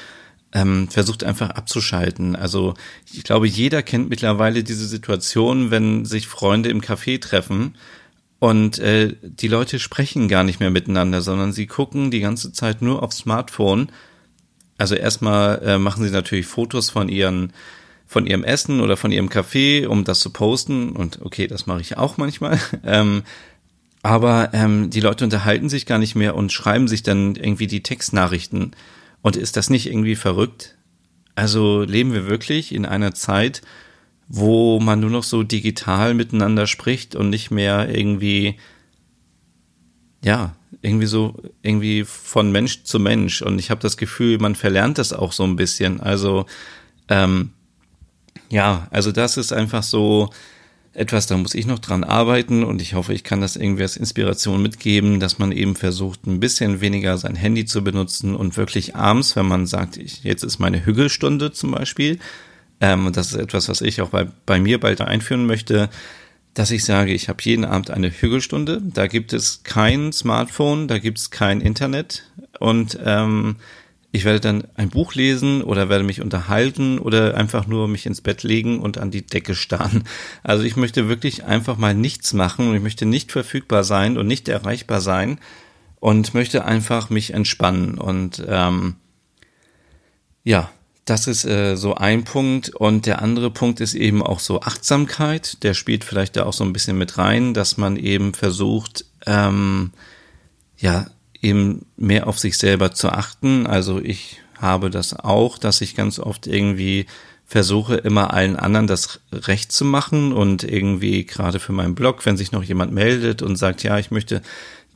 [0.54, 2.36] ähm, versucht einfach abzuschalten.
[2.36, 2.74] Also
[3.12, 7.76] ich glaube, jeder kennt mittlerweile diese Situation, wenn sich Freunde im Café treffen
[8.44, 12.82] und äh, die Leute sprechen gar nicht mehr miteinander, sondern sie gucken die ganze Zeit
[12.82, 13.90] nur aufs Smartphone.
[14.78, 17.54] Also erstmal äh, machen sie natürlich Fotos von ihren
[18.06, 20.92] von ihrem Essen oder von ihrem Kaffee, um das zu posten.
[20.92, 22.60] Und okay, das mache ich auch manchmal.
[22.84, 23.24] Ähm,
[24.02, 27.82] aber ähm, die Leute unterhalten sich gar nicht mehr und schreiben sich dann irgendwie die
[27.82, 28.76] Textnachrichten.
[29.22, 30.76] Und ist das nicht irgendwie verrückt?
[31.34, 33.62] Also leben wir wirklich in einer Zeit,
[34.28, 38.58] wo man nur noch so digital miteinander spricht und nicht mehr irgendwie,
[40.24, 43.42] ja, irgendwie so, irgendwie von Mensch zu Mensch.
[43.42, 46.00] Und ich habe das Gefühl, man verlernt das auch so ein bisschen.
[46.02, 46.46] Also,
[47.10, 47.52] ähm,
[48.50, 50.30] ja, also das ist einfach so
[50.94, 53.98] etwas, da muss ich noch dran arbeiten und ich hoffe, ich kann das irgendwie als
[53.98, 58.96] Inspiration mitgeben, dass man eben versucht, ein bisschen weniger sein Handy zu benutzen und wirklich
[58.96, 62.20] abends, wenn man sagt, ich, jetzt ist meine Hügelstunde zum Beispiel,
[62.84, 65.90] ähm, und das ist etwas, was ich auch bei, bei mir bald einführen möchte,
[66.54, 68.82] dass ich sage, ich habe jeden Abend eine Hügelstunde.
[68.84, 73.56] Da gibt es kein Smartphone, da gibt es kein Internet und ähm,
[74.12, 78.20] ich werde dann ein Buch lesen oder werde mich unterhalten oder einfach nur mich ins
[78.20, 80.04] Bett legen und an die Decke starren.
[80.44, 84.28] Also ich möchte wirklich einfach mal nichts machen und ich möchte nicht verfügbar sein und
[84.28, 85.40] nicht erreichbar sein
[86.02, 88.98] und möchte einfach mich entspannen und ähm,
[90.44, 90.70] ja,
[91.06, 92.70] das ist äh, so ein Punkt.
[92.70, 95.64] Und der andere Punkt ist eben auch so Achtsamkeit.
[95.64, 99.92] Der spielt vielleicht da auch so ein bisschen mit rein, dass man eben versucht, ähm,
[100.78, 101.08] ja,
[101.42, 103.68] eben mehr auf sich selber zu achten.
[103.68, 107.06] Also ich habe das auch, dass ich ganz oft irgendwie
[107.46, 112.38] versuche, immer allen anderen das recht zu machen und irgendwie gerade für meinen Blog, wenn
[112.38, 114.42] sich noch jemand meldet und sagt, ja, ich möchte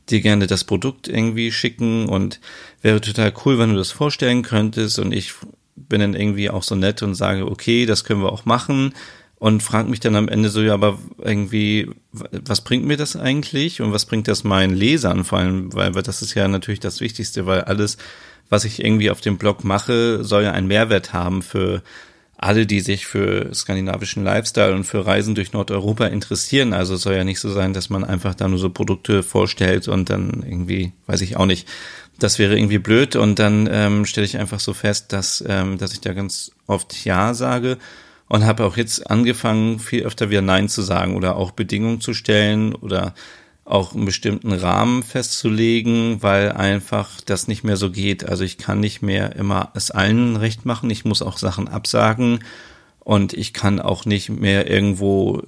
[0.08, 2.40] dir gerne das Produkt irgendwie schicken und
[2.80, 5.34] wäre total cool, wenn du das vorstellen könntest und ich
[5.88, 8.94] bin dann irgendwie auch so nett und sage, okay, das können wir auch machen.
[9.36, 13.80] Und frage mich dann am Ende so, ja, aber irgendwie, was bringt mir das eigentlich?
[13.80, 17.00] Und was bringt das meinen Lesern vor allem, weil, weil das ist ja natürlich das
[17.00, 17.98] Wichtigste, weil alles,
[18.48, 21.82] was ich irgendwie auf dem Blog mache, soll ja einen Mehrwert haben für
[22.36, 26.72] alle, die sich für skandinavischen Lifestyle und für Reisen durch Nordeuropa interessieren.
[26.72, 29.88] Also es soll ja nicht so sein, dass man einfach da nur so Produkte vorstellt
[29.88, 31.68] und dann irgendwie, weiß ich auch nicht,
[32.18, 35.92] das wäre irgendwie blöd und dann ähm, stelle ich einfach so fest, dass, ähm, dass
[35.92, 37.78] ich da ganz oft Ja sage
[38.28, 42.14] und habe auch jetzt angefangen, viel öfter wieder Nein zu sagen oder auch Bedingungen zu
[42.14, 43.14] stellen oder
[43.64, 48.26] auch einen bestimmten Rahmen festzulegen, weil einfach das nicht mehr so geht.
[48.26, 50.88] Also ich kann nicht mehr immer es allen recht machen.
[50.90, 52.40] Ich muss auch Sachen absagen
[53.00, 55.42] und ich kann auch nicht mehr irgendwo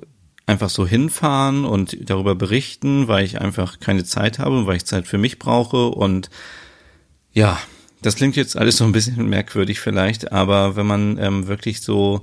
[0.50, 5.06] einfach so hinfahren und darüber berichten, weil ich einfach keine Zeit habe, weil ich Zeit
[5.06, 6.28] für mich brauche und
[7.32, 7.58] Ja,
[8.02, 12.20] das klingt jetzt alles so ein bisschen merkwürdig vielleicht, aber wenn man ähm, wirklich so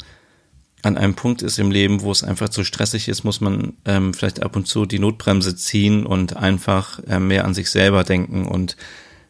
[0.83, 4.13] an einem Punkt ist im Leben, wo es einfach zu stressig ist, muss man ähm,
[4.13, 8.45] vielleicht ab und zu die Notbremse ziehen und einfach äh, mehr an sich selber denken
[8.45, 8.75] und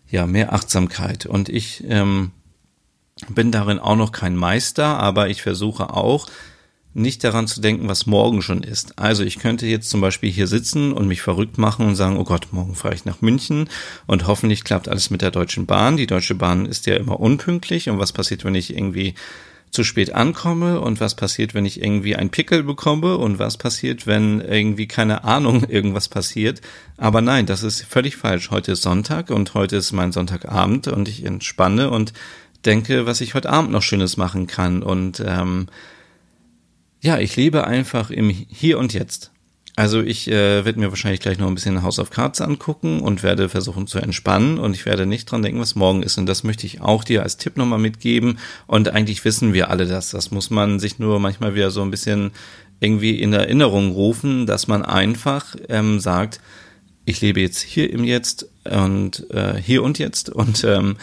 [0.10, 1.26] ja, mehr Achtsamkeit.
[1.26, 2.32] Und ich ähm,
[3.30, 6.28] bin darin auch noch kein Meister, aber ich versuche auch,
[6.98, 8.98] nicht daran zu denken, was morgen schon ist.
[8.98, 12.24] Also ich könnte jetzt zum Beispiel hier sitzen und mich verrückt machen und sagen, oh
[12.24, 13.70] Gott, morgen fahre ich nach München
[14.08, 15.98] und hoffentlich klappt alles mit der Deutschen Bahn.
[15.98, 19.14] Die Deutsche Bahn ist ja immer unpünktlich und was passiert, wenn ich irgendwie
[19.70, 24.08] zu spät ankomme und was passiert, wenn ich irgendwie ein Pickel bekomme und was passiert,
[24.08, 26.62] wenn irgendwie keine Ahnung irgendwas passiert.
[26.98, 28.50] Aber nein, das ist völlig falsch.
[28.50, 32.14] Heute ist Sonntag und heute ist mein Sonntagabend und ich entspanne und
[32.66, 35.68] denke, was ich heute Abend noch Schönes machen kann und ähm,
[37.02, 39.32] ja, ich lebe einfach im Hier und Jetzt.
[39.76, 43.22] Also ich äh, werde mir wahrscheinlich gleich noch ein bisschen House of Cards angucken und
[43.22, 46.18] werde versuchen zu entspannen und ich werde nicht dran denken, was morgen ist.
[46.18, 48.40] Und das möchte ich auch dir als Tipp nochmal mitgeben.
[48.66, 50.10] Und eigentlich wissen wir alle das.
[50.10, 52.32] Das muss man sich nur manchmal wieder so ein bisschen
[52.80, 56.42] irgendwie in Erinnerung rufen, dass man einfach ähm, sagt,
[57.06, 60.98] ich lebe jetzt hier im Jetzt und äh, hier und jetzt und ähm,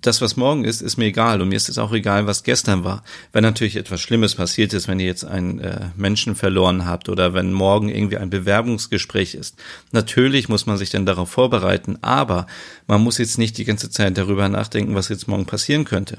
[0.00, 1.40] das, was morgen ist, ist mir egal.
[1.40, 3.02] Und mir ist es auch egal, was gestern war.
[3.32, 7.34] Wenn natürlich etwas Schlimmes passiert ist, wenn ihr jetzt einen äh, Menschen verloren habt oder
[7.34, 9.56] wenn morgen irgendwie ein Bewerbungsgespräch ist.
[9.92, 12.46] Natürlich muss man sich dann darauf vorbereiten, aber
[12.86, 16.18] man muss jetzt nicht die ganze Zeit darüber nachdenken, was jetzt morgen passieren könnte.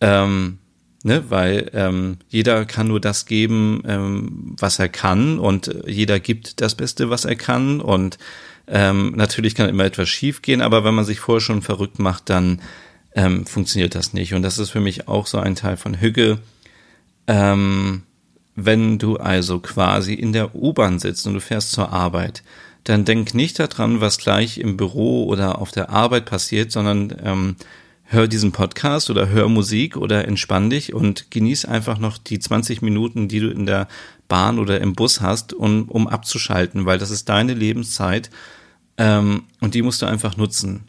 [0.00, 0.58] Ähm,
[1.02, 6.60] ne, weil ähm, jeder kann nur das geben, ähm, was er kann und jeder gibt
[6.60, 8.18] das Beste, was er kann und
[8.70, 12.60] ähm, natürlich kann immer etwas schiefgehen, aber wenn man sich vorher schon verrückt macht, dann
[13.14, 14.34] ähm, funktioniert das nicht.
[14.34, 16.38] Und das ist für mich auch so ein Teil von Hügge.
[17.26, 18.02] Ähm,
[18.54, 22.42] wenn du also quasi in der U-Bahn sitzt und du fährst zur Arbeit,
[22.84, 27.56] dann denk nicht daran, was gleich im Büro oder auf der Arbeit passiert, sondern ähm,
[28.04, 32.82] hör diesen Podcast oder hör Musik oder entspann dich und genieß einfach noch die 20
[32.82, 33.88] Minuten, die du in der
[34.28, 38.30] Bahn oder im Bus hast, um, um abzuschalten, weil das ist deine Lebenszeit
[38.98, 40.84] ähm, und die musst du einfach nutzen.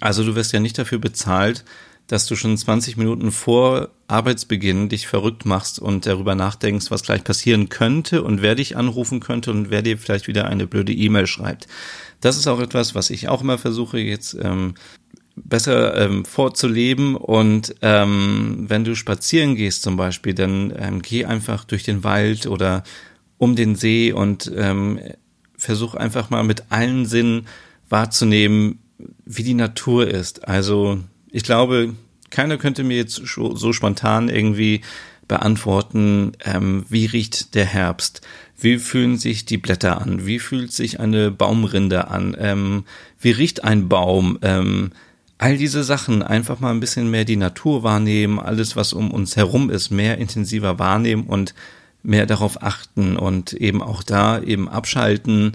[0.00, 1.64] Also du wirst ja nicht dafür bezahlt,
[2.06, 7.24] dass du schon 20 Minuten vor Arbeitsbeginn dich verrückt machst und darüber nachdenkst, was gleich
[7.24, 11.26] passieren könnte und wer dich anrufen könnte und wer dir vielleicht wieder eine blöde E-Mail
[11.26, 11.66] schreibt.
[12.20, 14.74] Das ist auch etwas, was ich auch immer versuche jetzt ähm,
[15.34, 17.16] besser ähm, vorzuleben.
[17.16, 22.46] Und ähm, wenn du spazieren gehst zum Beispiel, dann ähm, geh einfach durch den Wald
[22.46, 22.84] oder
[23.38, 25.00] um den See und ähm,
[25.66, 27.46] versuch einfach mal mit allen Sinnen
[27.88, 28.78] wahrzunehmen,
[29.26, 30.48] wie die Natur ist.
[30.48, 31.00] Also
[31.30, 31.94] ich glaube,
[32.30, 34.80] keiner könnte mir jetzt so spontan irgendwie
[35.28, 38.20] beantworten, ähm, wie riecht der Herbst,
[38.58, 42.84] wie fühlen sich die Blätter an, wie fühlt sich eine Baumrinde an, ähm,
[43.20, 44.92] wie riecht ein Baum, ähm,
[45.38, 49.36] all diese Sachen einfach mal ein bisschen mehr die Natur wahrnehmen, alles was um uns
[49.36, 51.54] herum ist, mehr intensiver wahrnehmen und
[52.06, 55.52] mehr darauf achten und eben auch da eben abschalten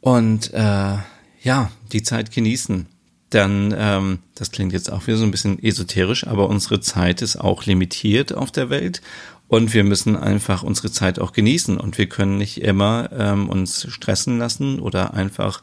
[0.00, 0.96] und äh,
[1.42, 2.86] ja, die Zeit genießen.
[3.30, 7.36] Dann, ähm, das klingt jetzt auch wieder so ein bisschen esoterisch, aber unsere Zeit ist
[7.36, 9.02] auch limitiert auf der Welt
[9.46, 13.86] und wir müssen einfach unsere Zeit auch genießen und wir können nicht immer ähm, uns
[13.90, 15.60] stressen lassen oder einfach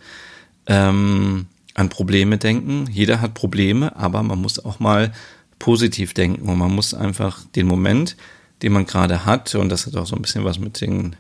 [0.66, 2.88] ähm, an Probleme denken.
[2.92, 5.13] Jeder hat Probleme, aber man muss auch mal
[5.60, 8.16] positiv denken und man muss einfach den Moment,
[8.62, 11.15] den man gerade hat, und das hat auch so ein bisschen was mit den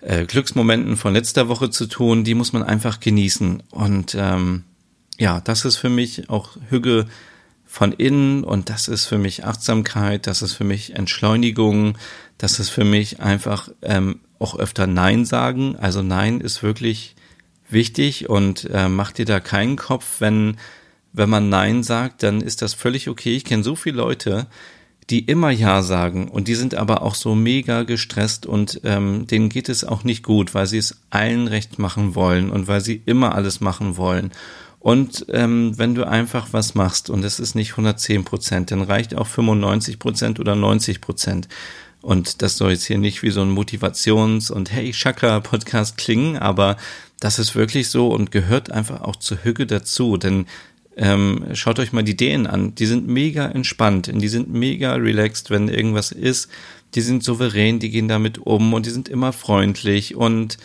[0.00, 3.62] äh, Glücksmomenten von letzter Woche zu tun, die muss man einfach genießen.
[3.70, 4.64] Und ähm,
[5.18, 7.06] ja, das ist für mich auch Hüge
[7.66, 8.44] von innen.
[8.44, 11.98] Und das ist für mich Achtsamkeit, das ist für mich Entschleunigung,
[12.38, 15.76] das ist für mich einfach ähm, auch öfter Nein sagen.
[15.76, 17.14] Also Nein ist wirklich
[17.68, 18.28] wichtig.
[18.28, 20.56] Und äh, mach dir da keinen Kopf, wenn
[21.14, 23.36] wenn man Nein sagt, dann ist das völlig okay.
[23.36, 24.48] Ich kenne so viele Leute,
[25.10, 29.50] die immer Ja sagen und die sind aber auch so mega gestresst und ähm, denen
[29.50, 33.02] geht es auch nicht gut, weil sie es allen recht machen wollen und weil sie
[33.04, 34.32] immer alles machen wollen.
[34.80, 39.14] Und ähm, wenn du einfach was machst und es ist nicht 110 Prozent, dann reicht
[39.14, 41.48] auch 95 Prozent oder 90 Prozent.
[42.02, 46.76] Und das soll jetzt hier nicht wie so ein Motivations- und Hey Chakra-Podcast klingen, aber
[47.18, 50.18] das ist wirklich so und gehört einfach auch zur Hüge dazu.
[50.18, 50.44] Denn
[50.96, 52.74] ähm, schaut euch mal die Dänen an.
[52.74, 56.48] Die sind mega entspannt und die sind mega relaxed, wenn irgendwas ist.
[56.94, 60.58] Die sind souverän, die gehen damit um und die sind immer freundlich und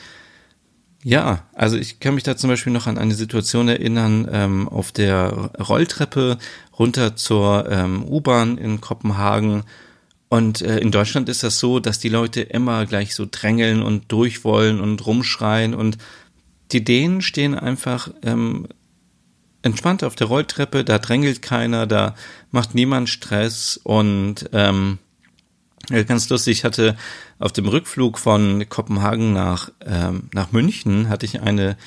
[1.04, 4.92] ja, also ich kann mich da zum Beispiel noch an eine Situation erinnern, ähm, auf
[4.92, 6.38] der Rolltreppe
[6.78, 9.64] runter zur ähm, U-Bahn in Kopenhagen.
[10.28, 14.12] Und äh, in Deutschland ist das so, dass die Leute immer gleich so drängeln und
[14.12, 15.74] durchwollen und rumschreien.
[15.74, 15.98] Und
[16.72, 18.68] die Dänen stehen einfach ähm,
[19.62, 22.16] entspannt auf der Rolltreppe, da drängelt keiner, da
[22.52, 25.00] macht niemand Stress und ähm,
[25.90, 26.96] ganz lustig, ich hatte
[27.40, 31.78] auf dem Rückflug von Kopenhagen nach, ähm, nach München, hatte ich eine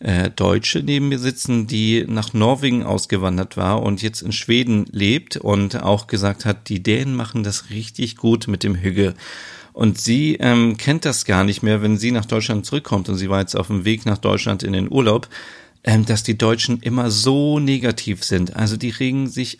[0.00, 5.36] äh, Deutsche neben mir sitzen, die nach Norwegen ausgewandert war und jetzt in Schweden lebt
[5.36, 9.14] und auch gesagt hat, die Dänen machen das richtig gut mit dem Hügge.
[9.72, 13.30] Und sie ähm, kennt das gar nicht mehr, wenn sie nach Deutschland zurückkommt und sie
[13.30, 15.28] war jetzt auf dem Weg nach Deutschland in den Urlaub,
[15.82, 18.54] dass die Deutschen immer so negativ sind.
[18.56, 19.58] Also die regen sich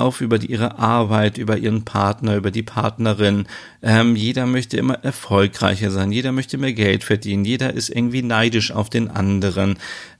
[0.00, 3.46] auf über die, ihre Arbeit, über ihren Partner, über die Partnerin.
[3.82, 8.72] Ähm, jeder möchte immer erfolgreicher sein, jeder möchte mehr Geld verdienen, jeder ist irgendwie neidisch
[8.72, 9.76] auf den anderen.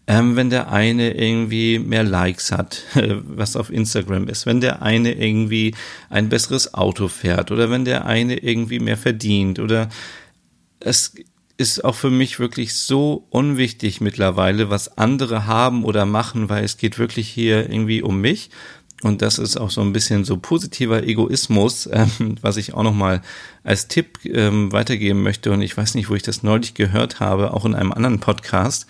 [0.06, 5.12] Ähm, wenn der eine irgendwie mehr Likes hat, was auf Instagram ist, wenn der eine
[5.12, 5.74] irgendwie
[6.08, 9.88] ein besseres Auto fährt oder wenn der eine irgendwie mehr verdient oder
[10.80, 11.14] es
[11.60, 16.78] ist auch für mich wirklich so unwichtig mittlerweile, was andere haben oder machen, weil es
[16.78, 18.50] geht wirklich hier irgendwie um mich
[19.02, 23.22] und das ist auch so ein bisschen so positiver Egoismus, ähm, was ich auch nochmal
[23.62, 25.52] als Tipp ähm, weitergeben möchte.
[25.52, 28.86] Und ich weiß nicht, wo ich das neulich gehört habe, auch in einem anderen Podcast.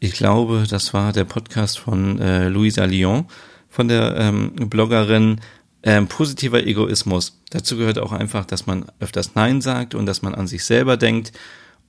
[0.00, 3.26] Ich glaube, das war der Podcast von äh, Louisa Lyon,
[3.68, 5.40] von der ähm, Bloggerin
[5.82, 7.40] ähm, positiver Egoismus.
[7.50, 10.96] Dazu gehört auch einfach, dass man öfters Nein sagt und dass man an sich selber
[10.96, 11.32] denkt.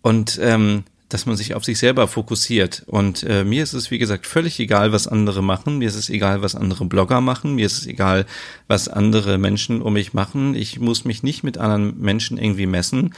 [0.06, 2.84] Und ähm, dass man sich auf sich selber fokussiert.
[2.86, 5.80] Und äh, mir ist es, wie gesagt, völlig egal, was andere machen.
[5.80, 7.56] Mir ist es egal, was andere Blogger machen.
[7.56, 8.28] Mir ist es egal,
[8.68, 10.54] was andere Menschen um mich machen.
[10.54, 13.16] Ich muss mich nicht mit anderen Menschen irgendwie messen.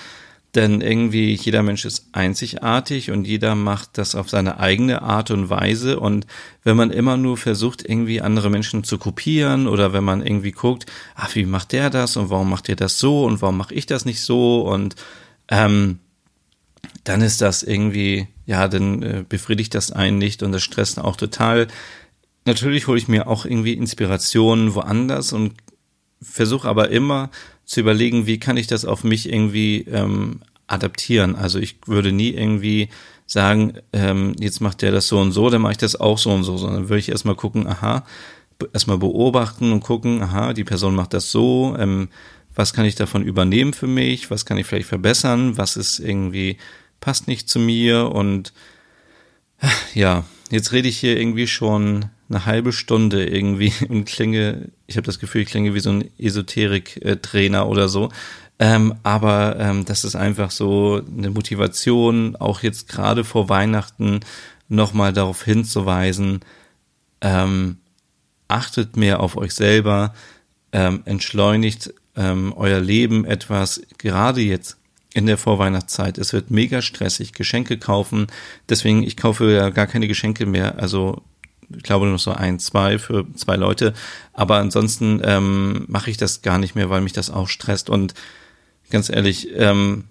[0.56, 5.50] Denn irgendwie jeder Mensch ist einzigartig und jeder macht das auf seine eigene Art und
[5.50, 6.00] Weise.
[6.00, 6.26] Und
[6.64, 10.86] wenn man immer nur versucht, irgendwie andere Menschen zu kopieren oder wenn man irgendwie guckt,
[11.16, 13.88] ach, wie macht der das und warum macht der das so und warum mache ich
[13.88, 14.96] das nicht so und
[15.50, 16.00] ähm,
[17.08, 21.16] dann ist das irgendwie, ja, dann äh, befriedigt das einen nicht und das stresst auch
[21.16, 21.68] total.
[22.46, 25.54] Natürlich hole ich mir auch irgendwie Inspirationen woanders und
[26.22, 27.30] versuche aber immer
[27.64, 31.36] zu überlegen, wie kann ich das auf mich irgendwie ähm, adaptieren.
[31.36, 32.90] Also ich würde nie irgendwie
[33.26, 36.32] sagen, ähm, jetzt macht der das so und so, dann mache ich das auch so
[36.32, 38.06] und so, sondern würde ich erstmal gucken, aha,
[38.74, 42.10] erstmal beobachten und gucken, aha, die Person macht das so, ähm,
[42.54, 46.58] was kann ich davon übernehmen für mich, was kann ich vielleicht verbessern, was ist irgendwie
[47.00, 48.54] passt nicht zu mir und
[49.94, 55.06] ja, jetzt rede ich hier irgendwie schon eine halbe Stunde irgendwie und klinge, ich habe
[55.06, 58.10] das Gefühl, ich klinge wie so ein Esoterik-Trainer oder so.
[58.60, 64.22] Ähm, aber ähm, das ist einfach so eine Motivation, auch jetzt gerade vor Weihnachten
[64.68, 66.40] nochmal darauf hinzuweisen,
[67.22, 67.78] ähm,
[68.48, 70.14] achtet mehr auf euch selber,
[70.72, 74.78] ähm, entschleunigt ähm, euer Leben etwas, gerade jetzt
[75.18, 76.20] in der Vorweihnachtszeit.
[76.20, 78.28] Es wird mega stressig, Geschenke kaufen.
[78.70, 80.78] Deswegen, ich kaufe ja gar keine Geschenke mehr.
[80.78, 81.24] Also
[81.76, 83.96] ich glaube nur so ein, zwei für zwei Leute.
[84.34, 87.90] Aber ansonsten ähm, mache ich das gar nicht mehr, weil mich das auch stresst.
[87.90, 88.14] Und
[88.92, 90.04] ganz ehrlich, ähm,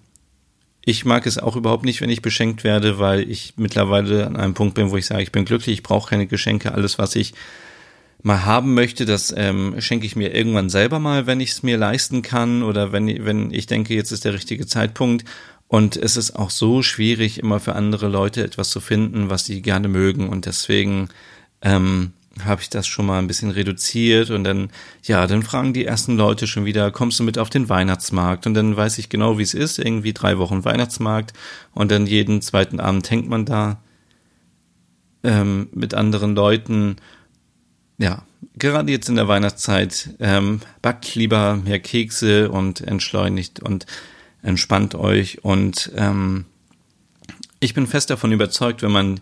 [0.83, 4.55] ich mag es auch überhaupt nicht, wenn ich beschenkt werde, weil ich mittlerweile an einem
[4.55, 6.73] Punkt bin, wo ich sage, ich bin glücklich, ich brauche keine Geschenke.
[6.73, 7.33] Alles, was ich
[8.23, 11.77] mal haben möchte, das ähm, schenke ich mir irgendwann selber mal, wenn ich es mir
[11.77, 15.25] leisten kann oder wenn, wenn ich denke, jetzt ist der richtige Zeitpunkt.
[15.67, 19.61] Und es ist auch so schwierig, immer für andere Leute etwas zu finden, was sie
[19.61, 20.29] gerne mögen.
[20.29, 21.09] Und deswegen
[21.61, 22.13] ähm,
[22.45, 24.69] habe ich das schon mal ein bisschen reduziert und dann,
[25.03, 28.47] ja, dann fragen die ersten Leute schon wieder, kommst du mit auf den Weihnachtsmarkt?
[28.47, 31.33] Und dann weiß ich genau, wie es ist, irgendwie drei Wochen Weihnachtsmarkt
[31.73, 33.81] und dann jeden zweiten Abend hängt man da
[35.23, 36.97] ähm, mit anderen Leuten
[37.97, 38.23] ja,
[38.55, 43.85] gerade jetzt in der Weihnachtszeit ähm, backt lieber mehr Kekse und entschleunigt und
[44.43, 45.43] entspannt euch.
[45.43, 46.45] Und ähm,
[47.59, 49.19] ich bin fest davon überzeugt, wenn man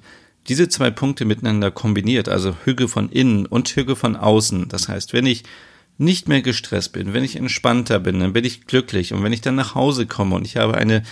[0.48, 5.14] diese zwei Punkte miteinander kombiniert, also Hüge von innen und Hüge von außen, das heißt,
[5.14, 5.44] wenn ich
[5.98, 9.42] nicht mehr gestresst bin, wenn ich entspannter bin, dann bin ich glücklich und wenn ich
[9.42, 11.04] dann nach Hause komme und ich habe eine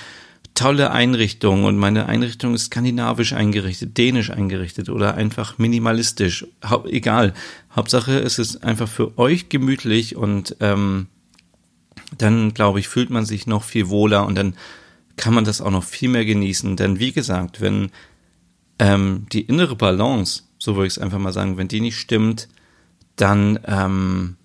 [0.53, 6.45] tolle Einrichtung und meine Einrichtung ist skandinavisch eingerichtet, dänisch eingerichtet oder einfach minimalistisch.
[6.63, 7.33] Ha egal.
[7.75, 11.07] Hauptsache es ist einfach für euch gemütlich und ähm,
[12.17, 14.55] dann, glaube ich, fühlt man sich noch viel wohler und dann
[15.17, 16.75] kann man das auch noch viel mehr genießen.
[16.75, 17.89] Denn wie gesagt, wenn
[18.79, 22.47] ähm, die innere Balance, so würde ich es einfach mal sagen, wenn die nicht stimmt,
[23.15, 24.35] dann ähm,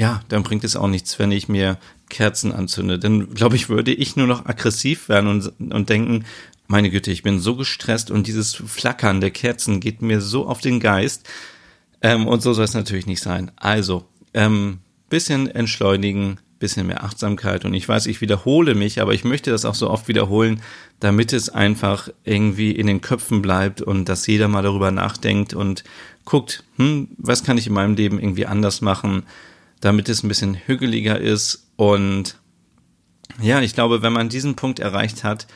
[0.00, 1.76] ja, dann bringt es auch nichts, wenn ich mir
[2.10, 2.98] Kerzen anzünde.
[2.98, 6.26] Dann, glaube ich, würde ich nur noch aggressiv werden und, und denken,
[6.66, 10.60] meine Güte, ich bin so gestresst und dieses Flackern der Kerzen geht mir so auf
[10.60, 11.28] den Geist.
[12.02, 13.50] Ähm, und so soll es natürlich nicht sein.
[13.56, 14.04] Also,
[14.34, 17.64] ähm, bisschen entschleunigen, bisschen mehr Achtsamkeit.
[17.64, 20.62] Und ich weiß, ich wiederhole mich, aber ich möchte das auch so oft wiederholen,
[21.00, 25.82] damit es einfach irgendwie in den Köpfen bleibt und dass jeder mal darüber nachdenkt und
[26.24, 29.24] guckt, hm, was kann ich in meinem Leben irgendwie anders machen,
[29.80, 31.70] damit es ein bisschen hügeliger ist.
[31.76, 32.36] Und
[33.40, 35.46] ja, ich glaube, wenn man diesen Punkt erreicht hat,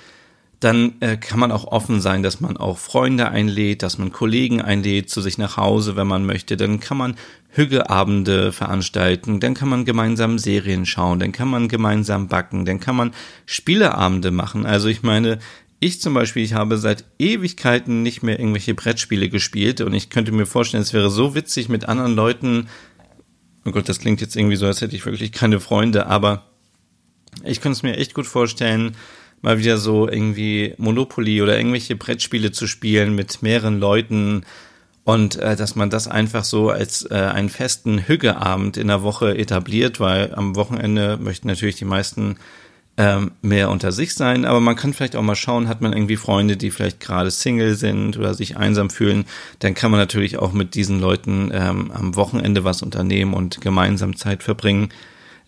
[0.61, 4.63] dann äh, kann man auch offen sein, dass man auch Freunde einlädt, dass man Kollegen
[4.63, 6.57] einlädt zu sich nach Hause, wenn man möchte.
[6.57, 7.17] Dann kann man
[7.51, 12.97] Hügeabende veranstalten, dann kann man gemeinsam Serien schauen, dann kann man gemeinsam backen, dann kann
[12.97, 13.13] man
[13.47, 14.67] Spieleabende machen.
[14.67, 15.39] Also ich meine,
[15.79, 20.33] ich zum Beispiel, ich habe seit Ewigkeiten nicht mehr irgendwelche Brettspiele gespielt und ich könnte
[20.33, 22.69] mir vorstellen, es wäre so witzig mit anderen Leuten.
[23.65, 26.47] Oh Gott, das klingt jetzt irgendwie so, als hätte ich wirklich keine Freunde, aber
[27.43, 28.97] ich könnte es mir echt gut vorstellen,
[29.43, 34.45] mal wieder so irgendwie Monopoly oder irgendwelche Brettspiele zu spielen mit mehreren Leuten
[35.05, 39.37] und äh, dass man das einfach so als äh, einen festen Hüggeabend in der Woche
[39.37, 42.37] etabliert, weil am Wochenende möchten natürlich die meisten
[42.97, 46.17] ähm, mehr unter sich sein, aber man kann vielleicht auch mal schauen, hat man irgendwie
[46.17, 49.25] Freunde, die vielleicht gerade Single sind oder sich einsam fühlen,
[49.59, 54.17] dann kann man natürlich auch mit diesen Leuten ähm, am Wochenende was unternehmen und gemeinsam
[54.17, 54.91] Zeit verbringen.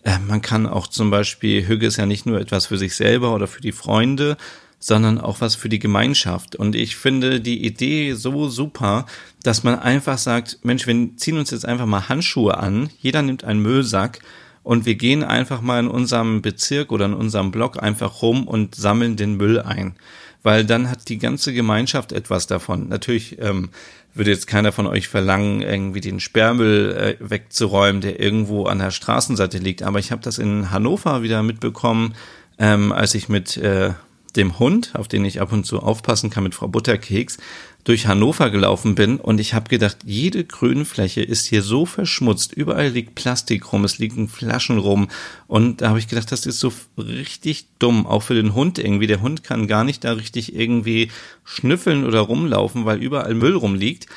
[0.03, 3.33] Äh, man kann auch zum Beispiel, Hüge ist ja nicht nur etwas für sich selber
[3.33, 4.35] oder für die Freunde,
[4.79, 6.55] sondern auch was für die Gemeinschaft.
[6.55, 9.05] Und ich finde die Idee so super,
[9.41, 13.43] dass man einfach sagt, Mensch, wir ziehen uns jetzt einfach mal Handschuhe an, jeder nimmt
[13.43, 14.19] einen Müllsack
[14.67, 18.75] und wir gehen einfach mal in unserem Bezirk oder in unserem Block einfach rum und
[18.75, 19.95] sammeln den Müll ein.
[20.43, 22.89] Weil dann hat die ganze Gemeinschaft etwas davon.
[22.89, 23.69] Natürlich ähm,
[24.13, 28.91] würde jetzt keiner von euch verlangen, irgendwie den Sperrmüll äh, wegzuräumen, der irgendwo an der
[28.91, 29.83] Straßenseite liegt.
[29.83, 32.13] Aber ich habe das in Hannover wieder mitbekommen,
[32.59, 33.93] ähm, als ich mit äh,
[34.37, 37.37] dem Hund, auf den ich ab und zu aufpassen kann, mit Frau Butterkeks,
[37.83, 42.89] durch Hannover gelaufen bin und ich habe gedacht, jede Grünfläche ist hier so verschmutzt, überall
[42.89, 45.07] liegt Plastik rum, es liegen Flaschen rum
[45.47, 49.07] und da habe ich gedacht, das ist so richtig dumm, auch für den Hund irgendwie.
[49.07, 51.11] Der Hund kann gar nicht da richtig irgendwie
[51.45, 54.07] schnüffeln oder rumlaufen, weil überall Müll rumliegt.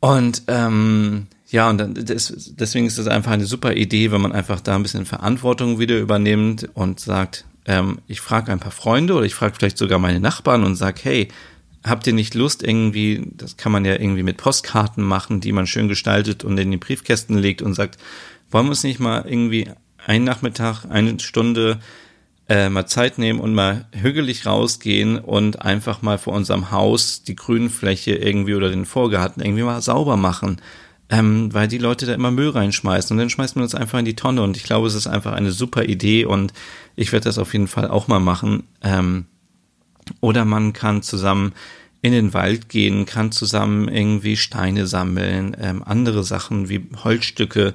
[0.00, 4.32] Und ähm, ja, und dann, das, deswegen ist es einfach eine super Idee, wenn man
[4.32, 9.14] einfach da ein bisschen Verantwortung wieder übernimmt und sagt, ähm, ich frage ein paar Freunde
[9.14, 11.28] oder ich frage vielleicht sogar meine Nachbarn und sage, hey,
[11.84, 15.66] habt ihr nicht Lust irgendwie, das kann man ja irgendwie mit Postkarten machen, die man
[15.66, 17.98] schön gestaltet und in die Briefkästen legt und sagt,
[18.50, 19.68] wollen wir uns nicht mal irgendwie
[20.06, 21.80] einen Nachmittag, eine Stunde
[22.48, 27.36] äh, mal Zeit nehmen und mal hügelig rausgehen und einfach mal vor unserem Haus die
[27.36, 30.60] Grünfläche irgendwie oder den Vorgarten irgendwie mal sauber machen.
[31.10, 34.06] Ähm, weil die Leute da immer Müll reinschmeißen und dann schmeißt man das einfach in
[34.06, 36.54] die Tonne und ich glaube, es ist einfach eine super Idee und
[36.96, 38.64] ich werde das auf jeden Fall auch mal machen.
[38.82, 39.26] Ähm,
[40.20, 41.52] oder man kann zusammen
[42.02, 47.72] in den Wald gehen, kann zusammen irgendwie Steine sammeln, ähm, andere Sachen wie Holzstücke,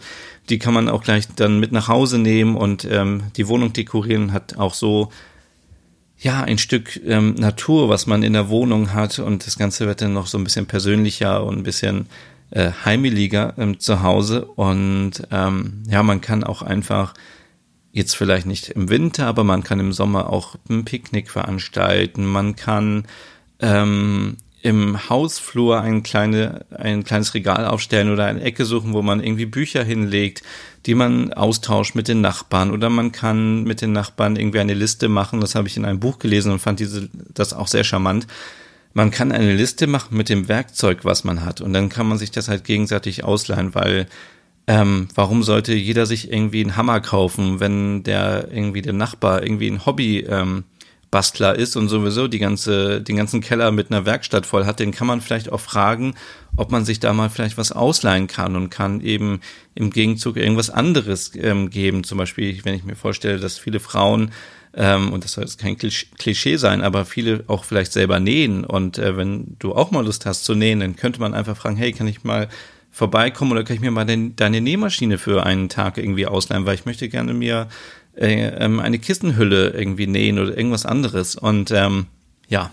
[0.49, 4.33] die kann man auch gleich dann mit nach Hause nehmen und ähm, die Wohnung dekorieren.
[4.33, 5.11] Hat auch so
[6.17, 9.19] ja ein Stück ähm, Natur, was man in der Wohnung hat.
[9.19, 12.07] Und das Ganze wird dann noch so ein bisschen persönlicher und ein bisschen
[12.51, 14.45] äh, heimeliger ähm, zu Hause.
[14.45, 17.13] Und ähm, ja man kann auch einfach
[17.91, 22.25] jetzt vielleicht nicht im Winter, aber man kann im Sommer auch ein Picknick veranstalten.
[22.25, 23.05] Man kann
[23.59, 29.23] ähm, im Hausflur ein, kleine, ein kleines Regal aufstellen oder eine Ecke suchen, wo man
[29.23, 30.43] irgendwie Bücher hinlegt,
[30.85, 32.71] die man austauscht mit den Nachbarn.
[32.71, 35.39] Oder man kann mit den Nachbarn irgendwie eine Liste machen.
[35.41, 38.27] Das habe ich in einem Buch gelesen und fand diese, das auch sehr charmant.
[38.93, 41.61] Man kann eine Liste machen mit dem Werkzeug, was man hat.
[41.61, 44.07] Und dann kann man sich das halt gegenseitig ausleihen, weil
[44.69, 49.67] ähm, warum sollte jeder sich irgendwie einen Hammer kaufen, wenn der irgendwie der Nachbar irgendwie
[49.67, 50.63] ein Hobby ähm,
[51.09, 54.91] Bastler ist und sowieso die ganze, den ganzen Keller mit einer Werkstatt voll hat, den
[54.91, 56.13] kann man vielleicht auch fragen,
[56.55, 59.39] ob man sich da mal vielleicht was ausleihen kann und kann eben
[59.73, 62.03] im Gegenzug irgendwas anderes ähm, geben.
[62.03, 64.29] Zum Beispiel, wenn ich mir vorstelle, dass viele Frauen
[64.75, 68.65] ähm, und das soll jetzt kein Klischee sein, aber viele auch vielleicht selber nähen.
[68.65, 71.75] Und äh, wenn du auch mal Lust hast zu nähen, dann könnte man einfach fragen,
[71.75, 72.49] hey, kann ich mal
[72.91, 76.75] vorbeikommen oder kann ich mir mal den, deine Nähmaschine für einen Tag irgendwie ausleihen, weil
[76.75, 77.67] ich möchte gerne mir
[78.15, 81.35] äh, ähm, eine Kissenhülle irgendwie nähen oder irgendwas anderes.
[81.35, 82.07] Und ähm,
[82.47, 82.71] ja,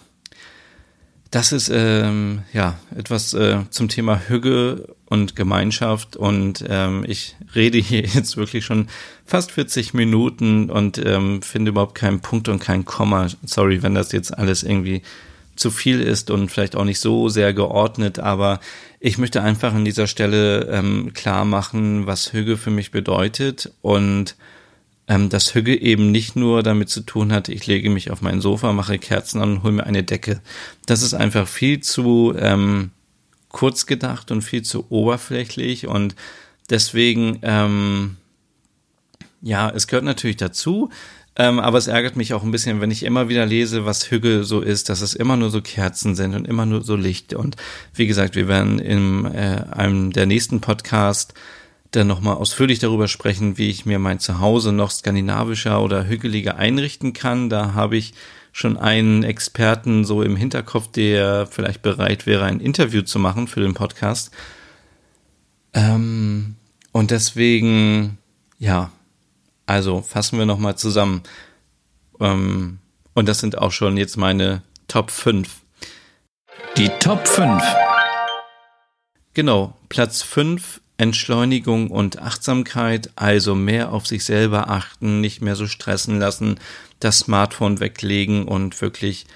[1.31, 7.79] das ist ähm, ja etwas äh, zum Thema Hüge und Gemeinschaft und ähm, ich rede
[7.79, 8.89] hier jetzt wirklich schon
[9.25, 13.29] fast 40 Minuten und ähm, finde überhaupt keinen Punkt und kein Komma.
[13.45, 15.03] Sorry, wenn das jetzt alles irgendwie
[15.57, 18.61] zu viel ist und vielleicht auch nicht so sehr geordnet, aber
[19.01, 24.37] ich möchte einfach an dieser Stelle ähm, klar machen, was Hüge für mich bedeutet und
[25.09, 28.41] ähm, dass Hüge eben nicht nur damit zu tun hat, ich lege mich auf mein
[28.41, 30.41] Sofa, mache Kerzen an und hole mir eine Decke.
[30.87, 32.91] Das ist einfach viel zu ähm,
[33.49, 36.17] kurz gedacht und viel zu oberflächlich und
[36.71, 38.17] deswegen ähm,
[39.47, 40.91] ja, es gehört natürlich dazu.
[41.39, 44.45] Ähm, aber es ärgert mich auch ein bisschen, wenn ich immer wieder lese, was Hügge
[44.45, 47.35] so ist, dass es immer nur so Kerzen sind und immer nur so Licht.
[47.35, 47.57] Und
[47.95, 51.35] wie gesagt, wir werden in äh, einem der nächsten Podcast
[51.91, 57.13] dann nochmal ausführlich darüber sprechen, wie ich mir mein Zuhause noch skandinavischer oder hügeliger einrichten
[57.13, 57.51] kann.
[57.51, 58.15] Da habe ich
[58.53, 63.61] schon einen Experten so im Hinterkopf, der vielleicht bereit wäre, ein Interview zu machen für
[63.61, 64.31] den Podcast.
[65.75, 66.57] Ähm,
[66.93, 68.17] und deswegen,
[68.59, 68.91] ja,
[69.67, 71.23] also fassen wir nochmal zusammen.
[72.21, 72.79] Ähm,
[73.15, 75.49] und das sind auch schon jetzt meine Top 5.
[76.77, 77.63] Die Top 5.
[79.35, 85.67] Genau, Platz 5 Entschleunigung und Achtsamkeit, also mehr auf sich selber achten, nicht mehr so
[85.67, 86.59] stressen lassen,
[87.01, 89.27] das Smartphone weglegen und wirklich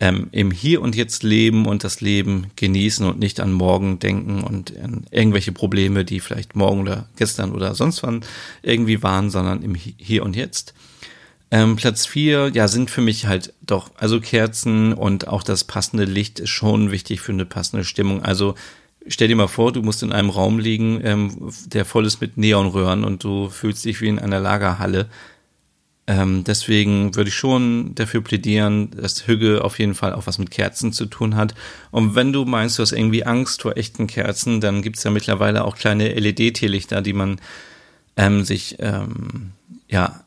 [0.00, 4.42] ähm, im Hier und Jetzt leben und das Leben genießen und nicht an morgen denken
[4.42, 8.24] und an irgendwelche Probleme, die vielleicht morgen oder gestern oder sonst wann
[8.62, 10.74] irgendwie waren, sondern im Hier und Jetzt.
[11.50, 16.04] Ähm, Platz vier, ja, sind für mich halt doch, also Kerzen und auch das passende
[16.04, 18.22] Licht ist schon wichtig für eine passende Stimmung.
[18.22, 18.56] Also
[19.06, 22.36] stell dir mal vor, du musst in einem Raum liegen, ähm, der voll ist mit
[22.36, 25.08] Neonröhren und du fühlst dich wie in einer Lagerhalle.
[26.06, 30.50] Ähm, deswegen würde ich schon dafür plädieren, dass Hügge auf jeden Fall auch was mit
[30.50, 31.54] Kerzen zu tun hat.
[31.90, 35.64] Und wenn du meinst, du hast irgendwie Angst vor echten Kerzen, dann gibt's ja mittlerweile
[35.64, 37.40] auch kleine LED-Teelichter, die man
[38.16, 39.52] ähm, sich ähm,
[39.88, 40.20] ja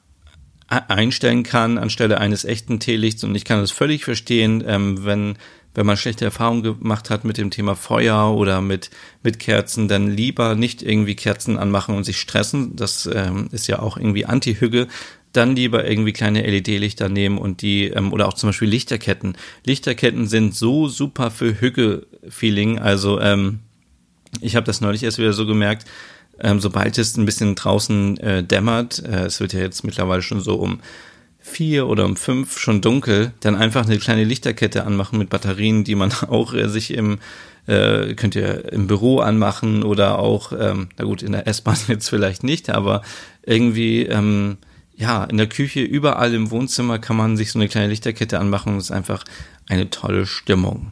[0.67, 3.23] einstellen kann anstelle eines echten Teelichts.
[3.23, 5.37] Und ich kann das völlig verstehen, ähm, wenn
[5.77, 8.89] wenn man schlechte Erfahrungen gemacht hat mit dem Thema Feuer oder mit,
[9.21, 12.75] mit Kerzen, dann lieber nicht irgendwie Kerzen anmachen und sich stressen.
[12.75, 14.87] Das ähm, ist ja auch irgendwie Anti-Hügge,
[15.37, 19.37] dann lieber irgendwie kleine LED-Lichter nehmen und die, ähm, oder auch zum Beispiel Lichterketten.
[19.65, 22.79] Lichterketten sind so super für Hügge-Feeling.
[22.79, 23.59] Also ähm,
[24.41, 25.85] ich habe das neulich erst wieder so gemerkt,
[26.39, 30.41] ähm, sobald es ein bisschen draußen äh, dämmert, äh, es wird ja jetzt mittlerweile schon
[30.41, 30.79] so um
[31.39, 35.95] vier oder um fünf schon dunkel, dann einfach eine kleine Lichterkette anmachen mit Batterien, die
[35.95, 37.19] man auch äh, sich im
[37.67, 42.09] äh, könnt ihr im Büro anmachen oder auch, ähm, na gut, in der S-Bahn jetzt
[42.09, 43.01] vielleicht nicht, aber
[43.45, 44.57] irgendwie ähm,
[44.97, 48.73] ja, in der Küche, überall im Wohnzimmer kann man sich so eine kleine Lichterkette anmachen
[48.73, 49.23] und ist einfach
[49.69, 50.91] eine tolle Stimmung.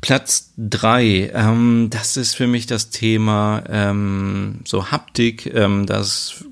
[0.00, 5.46] Platz drei, ähm, das ist für mich das Thema ähm, so Haptik.
[5.54, 6.44] Ähm, das ist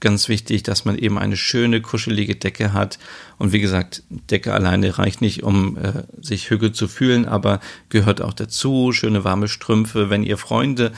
[0.00, 2.98] ganz wichtig, dass man eben eine schöne, kuschelige Decke hat.
[3.38, 8.20] Und wie gesagt, Decke alleine reicht nicht, um äh, sich hügel zu fühlen, aber gehört
[8.20, 8.92] auch dazu.
[8.92, 10.10] Schöne warme Strümpfe.
[10.10, 10.92] Wenn ihr Freunde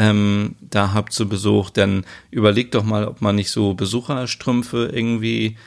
[0.00, 5.58] ähm, da habt zu Besuch, dann überlegt doch mal, ob man nicht so Besucherstrümpfe irgendwie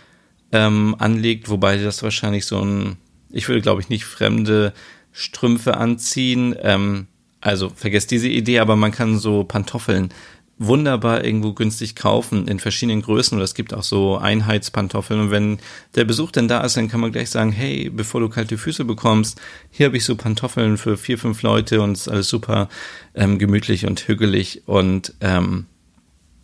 [0.51, 2.97] ähm, anlegt, wobei das wahrscheinlich so ein,
[3.29, 4.73] ich würde glaube ich nicht fremde
[5.11, 6.55] Strümpfe anziehen.
[6.59, 7.05] Ähm,
[7.41, 10.09] also vergesst diese Idee, aber man kann so Pantoffeln
[10.58, 13.38] wunderbar irgendwo günstig kaufen in verschiedenen Größen.
[13.38, 15.20] Oder es gibt auch so Einheitspantoffeln.
[15.20, 15.60] Und wenn
[15.95, 18.86] der Besuch dann da ist, dann kann man gleich sagen, hey, bevor du kalte Füße
[18.86, 19.41] bekommst,
[19.72, 22.70] hier habe ich so Pantoffeln für vier, fünf Leute und es ist alles super
[23.16, 24.64] ähm, gemütlich und hügelig.
[24.66, 25.66] Und ähm,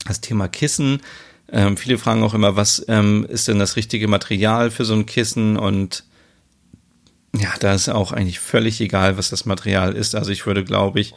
[0.05, 1.01] das Thema Kissen,
[1.51, 5.05] ähm, viele fragen auch immer, was ähm, ist denn das richtige Material für so ein
[5.05, 5.57] Kissen?
[5.57, 6.03] Und
[7.35, 10.15] ja, da ist auch eigentlich völlig egal, was das Material ist.
[10.15, 11.13] Also ich würde, glaube ich,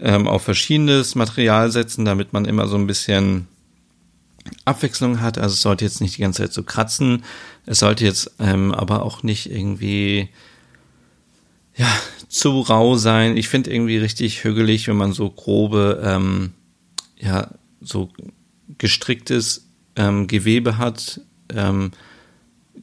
[0.00, 3.48] ähm, auf verschiedenes Material setzen, damit man immer so ein bisschen
[4.64, 5.38] Abwechslung hat.
[5.38, 7.24] Also es sollte jetzt nicht die ganze Zeit so kratzen.
[7.66, 10.28] Es sollte jetzt ähm, aber auch nicht irgendwie
[11.76, 11.88] ja
[12.28, 13.36] zu rau sein.
[13.36, 16.52] Ich finde irgendwie richtig hügelig, wenn man so grobe ähm,
[17.18, 18.10] ja so
[18.78, 19.66] gestricktes
[19.96, 21.20] ähm, Gewebe hat
[21.54, 21.92] ähm,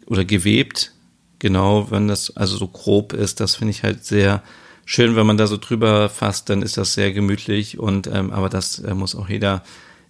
[0.07, 0.91] oder gewebt.
[1.39, 4.41] Genau, wenn das also so grob ist, das finde ich halt sehr
[4.85, 8.49] schön, wenn man da so drüber fasst, dann ist das sehr gemütlich und ähm, aber
[8.49, 9.63] das äh, muss auch jeder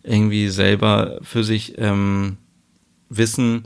[0.04, 2.38] irgendwie selber für sich ähm,
[3.10, 3.64] wissen.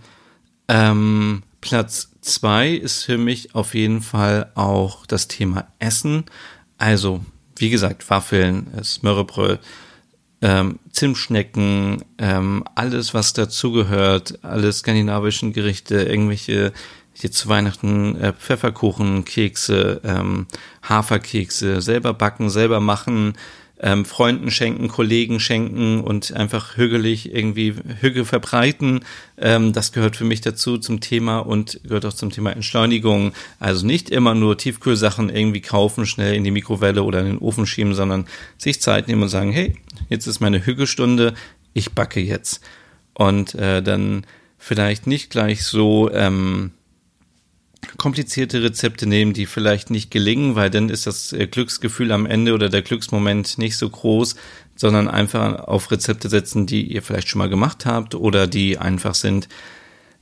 [0.67, 6.25] Ähm, Platz zwei ist für mich auf jeden Fall auch das Thema Essen.
[6.77, 9.59] Also, wie gesagt, Waffeln, Smörrebröt,
[10.41, 16.73] ähm, Zimtschnecken, ähm, alles, was dazugehört, alle skandinavischen Gerichte, irgendwelche
[17.23, 20.47] jetzt zu Weihnachten äh, Pfefferkuchen, Kekse, ähm,
[20.83, 23.35] Haferkekse, selber backen, selber machen,
[23.79, 29.01] ähm, Freunden schenken, Kollegen schenken und einfach hügelig irgendwie Hüge verbreiten.
[29.37, 33.33] Ähm, das gehört für mich dazu zum Thema und gehört auch zum Thema Entschleunigung.
[33.59, 37.67] Also nicht immer nur Tiefkühlsachen irgendwie kaufen, schnell in die Mikrowelle oder in den Ofen
[37.67, 38.25] schieben, sondern
[38.57, 39.75] sich Zeit nehmen und sagen, hey,
[40.09, 41.35] jetzt ist meine Hügestunde,
[41.73, 42.61] ich backe jetzt.
[43.13, 44.25] Und äh, dann
[44.57, 46.71] vielleicht nicht gleich so ähm,
[47.97, 52.53] komplizierte Rezepte nehmen, die vielleicht nicht gelingen, weil dann ist das äh, Glücksgefühl am Ende
[52.53, 54.35] oder der Glücksmoment nicht so groß,
[54.75, 59.15] sondern einfach auf Rezepte setzen, die ihr vielleicht schon mal gemacht habt oder die einfach
[59.15, 59.47] sind,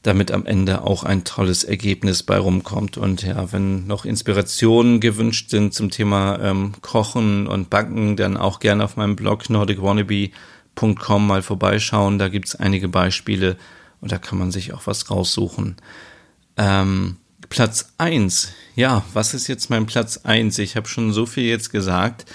[0.03, 2.97] damit am Ende auch ein tolles Ergebnis bei rumkommt.
[2.97, 8.59] Und ja, wenn noch Inspirationen gewünscht sind zum Thema ähm, Kochen und Backen, dann auch
[8.59, 12.19] gerne auf meinem Blog nordicwannabe.com mal vorbeischauen.
[12.19, 13.57] Da gibt's einige Beispiele
[13.99, 15.77] und da kann man sich auch was raussuchen.
[16.57, 17.17] Ähm,
[17.49, 20.59] Platz eins, Ja, was ist jetzt mein Platz eins?
[20.59, 22.25] Ich habe schon so viel jetzt gesagt.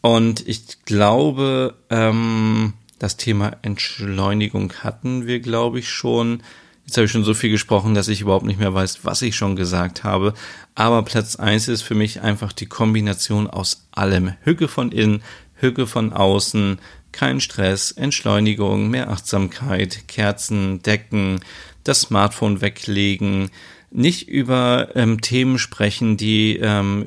[0.00, 6.42] Und ich glaube, ähm, das Thema Entschleunigung hatten wir, glaube ich, schon.
[6.84, 9.36] Jetzt habe ich schon so viel gesprochen, dass ich überhaupt nicht mehr weiß, was ich
[9.36, 10.34] schon gesagt habe.
[10.74, 14.34] Aber Platz eins ist für mich einfach die Kombination aus allem.
[14.42, 15.22] Hücke von innen,
[15.54, 16.78] Hücke von außen,
[17.12, 21.40] kein Stress, Entschleunigung, mehr Achtsamkeit, Kerzen, Decken,
[21.84, 23.50] das Smartphone weglegen,
[23.90, 27.06] nicht über ähm, Themen sprechen, die ähm,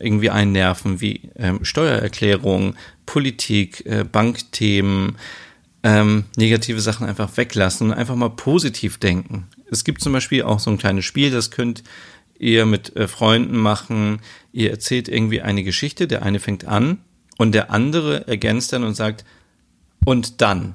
[0.00, 5.16] irgendwie einnerven, wie ähm, Steuererklärung, Politik, äh, Bankthemen,
[5.82, 9.48] ähm, negative Sachen einfach weglassen und einfach mal positiv denken.
[9.70, 11.82] Es gibt zum Beispiel auch so ein kleines Spiel, das könnt
[12.38, 14.20] ihr mit äh, Freunden machen.
[14.52, 16.98] Ihr erzählt irgendwie eine Geschichte, der eine fängt an
[17.38, 19.24] und der andere ergänzt dann und sagt,
[20.04, 20.74] und dann.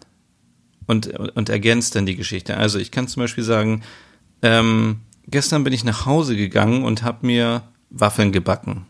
[0.86, 2.56] Und, und ergänzt dann die Geschichte.
[2.56, 3.84] Also ich kann zum Beispiel sagen,
[4.42, 8.86] ähm, gestern bin ich nach Hause gegangen und habe mir Waffeln gebacken.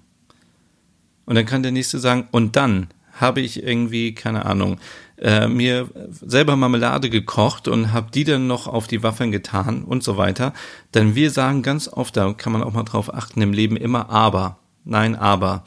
[1.25, 2.87] Und dann kann der nächste sagen, und dann
[3.19, 4.79] habe ich irgendwie, keine Ahnung,
[5.17, 10.03] äh, mir selber Marmelade gekocht und habe die dann noch auf die Waffeln getan und
[10.03, 10.53] so weiter.
[10.93, 14.09] Denn wir sagen ganz oft, da kann man auch mal drauf achten, im Leben immer
[14.09, 14.59] aber.
[14.85, 15.63] Nein, aber.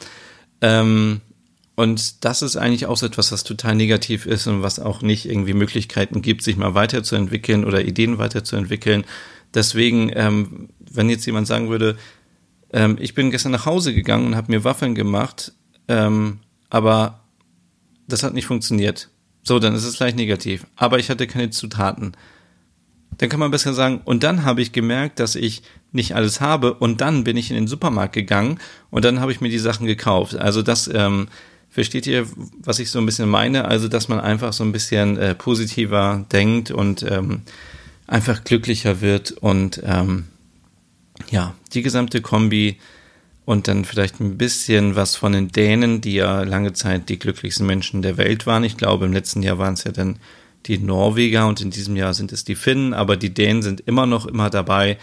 [0.60, 1.20] Ähm,
[1.74, 5.26] und das ist eigentlich auch so etwas, was total negativ ist und was auch nicht
[5.26, 9.04] irgendwie Möglichkeiten gibt, sich mal weiterzuentwickeln oder Ideen weiterzuentwickeln.
[9.54, 11.96] Deswegen, ähm, wenn jetzt jemand sagen würde,
[12.72, 15.52] ähm, ich bin gestern nach Hause gegangen und habe mir Waffeln gemacht,
[15.88, 16.38] ähm,
[16.68, 17.20] aber
[18.06, 19.08] das hat nicht funktioniert.
[19.42, 20.66] So, dann ist es gleich negativ.
[20.76, 22.12] Aber ich hatte keine Zutaten.
[23.18, 26.74] Dann kann man besser sagen, und dann habe ich gemerkt, dass ich nicht alles habe
[26.74, 28.58] und dann bin ich in den Supermarkt gegangen
[28.90, 30.36] und dann habe ich mir die Sachen gekauft.
[30.36, 31.28] Also das, ähm,
[31.70, 32.26] versteht ihr,
[32.58, 33.64] was ich so ein bisschen meine?
[33.64, 37.42] Also, dass man einfach so ein bisschen äh, positiver denkt und ähm,
[38.10, 40.24] einfach glücklicher wird und ähm,
[41.30, 42.76] ja, die gesamte Kombi
[43.44, 47.66] und dann vielleicht ein bisschen was von den Dänen, die ja lange Zeit die glücklichsten
[47.66, 48.64] Menschen der Welt waren.
[48.64, 50.18] Ich glaube, im letzten Jahr waren es ja dann
[50.66, 54.06] die Norweger und in diesem Jahr sind es die Finnen, aber die Dänen sind immer
[54.06, 54.98] noch immer dabei,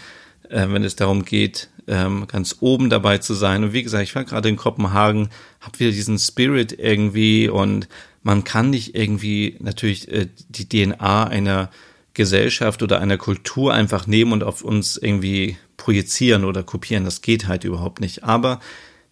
[0.50, 3.64] äh, wenn es darum geht, ähm, ganz oben dabei zu sein.
[3.64, 5.30] Und wie gesagt, ich war gerade in Kopenhagen,
[5.60, 7.88] habe wieder diesen Spirit irgendwie und
[8.22, 11.70] man kann nicht irgendwie natürlich äh, die DNA einer
[12.18, 17.04] Gesellschaft oder einer Kultur einfach nehmen und auf uns irgendwie projizieren oder kopieren.
[17.04, 18.24] Das geht halt überhaupt nicht.
[18.24, 18.58] Aber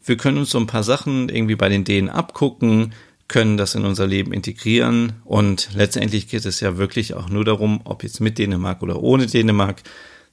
[0.04, 2.92] wir können uns so ein paar Sachen irgendwie bei den Dänen abgucken,
[3.28, 7.80] können das in unser Leben integrieren und letztendlich geht es ja wirklich auch nur darum,
[7.84, 9.82] ob jetzt mit Dänemark oder ohne Dänemark,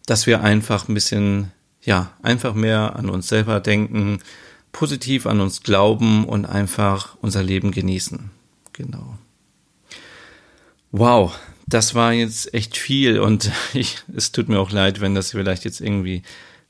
[0.06, 1.52] dass wir einfach ein bisschen,
[1.82, 4.20] ja, einfach mehr an uns selber denken,
[4.72, 8.32] positiv an uns glauben und einfach unser Leben genießen.
[8.74, 9.18] Genau.
[10.92, 11.34] Wow,
[11.74, 15.66] das war jetzt echt viel und ich, es tut mir auch leid, wenn das vielleicht
[15.66, 16.24] jetzt irgendwie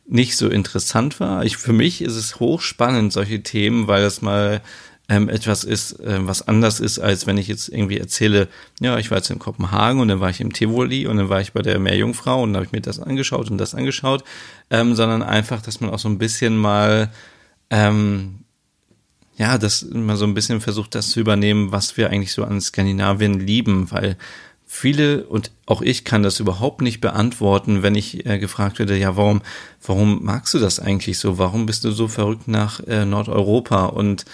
[0.06, 1.45] nicht so interessant war.
[1.45, 4.62] Ich, für mich ist es hochspannend, solche Themen, weil das mal
[5.10, 8.47] ähm, etwas ist, äh, was anders ist, als wenn ich jetzt irgendwie erzähle,
[8.80, 11.41] ja, ich war jetzt in Kopenhagen und dann war ich im Tivoli und dann war
[11.41, 14.24] ich bei der Meerjungfrau und dann habe ich mir das angeschaut und das angeschaut,
[14.70, 17.12] ähm, sondern einfach, dass man auch so ein bisschen mal
[17.70, 18.43] ähm,
[19.36, 22.62] ja, dass man so ein bisschen versucht, das zu übernehmen, was wir eigentlich so an
[22.62, 24.16] Skandinavien lieben, weil
[24.74, 29.15] viele und auch ich kann das überhaupt nicht beantworten, wenn ich äh, gefragt werde, ja,
[29.15, 29.43] warum,
[29.86, 31.38] warum magst du das eigentlich so?
[31.38, 33.86] Warum bist du so verrückt nach äh, Nordeuropa?
[33.86, 34.26] Und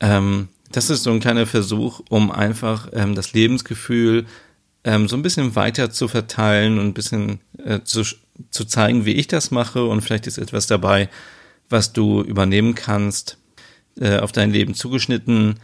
[0.00, 4.24] ähm, das ist so ein kleiner Versuch, um einfach ähm, das Lebensgefühl
[4.84, 8.04] ähm, so ein bisschen weiter zu verteilen und ein bisschen äh, zu,
[8.50, 9.84] zu zeigen, wie ich das mache.
[9.84, 11.10] Und vielleicht ist etwas dabei,
[11.68, 13.36] was du übernehmen kannst,
[14.00, 15.60] äh, auf dein Leben zugeschnitten.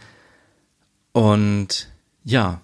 [1.11, 1.89] Und
[2.23, 2.61] ja,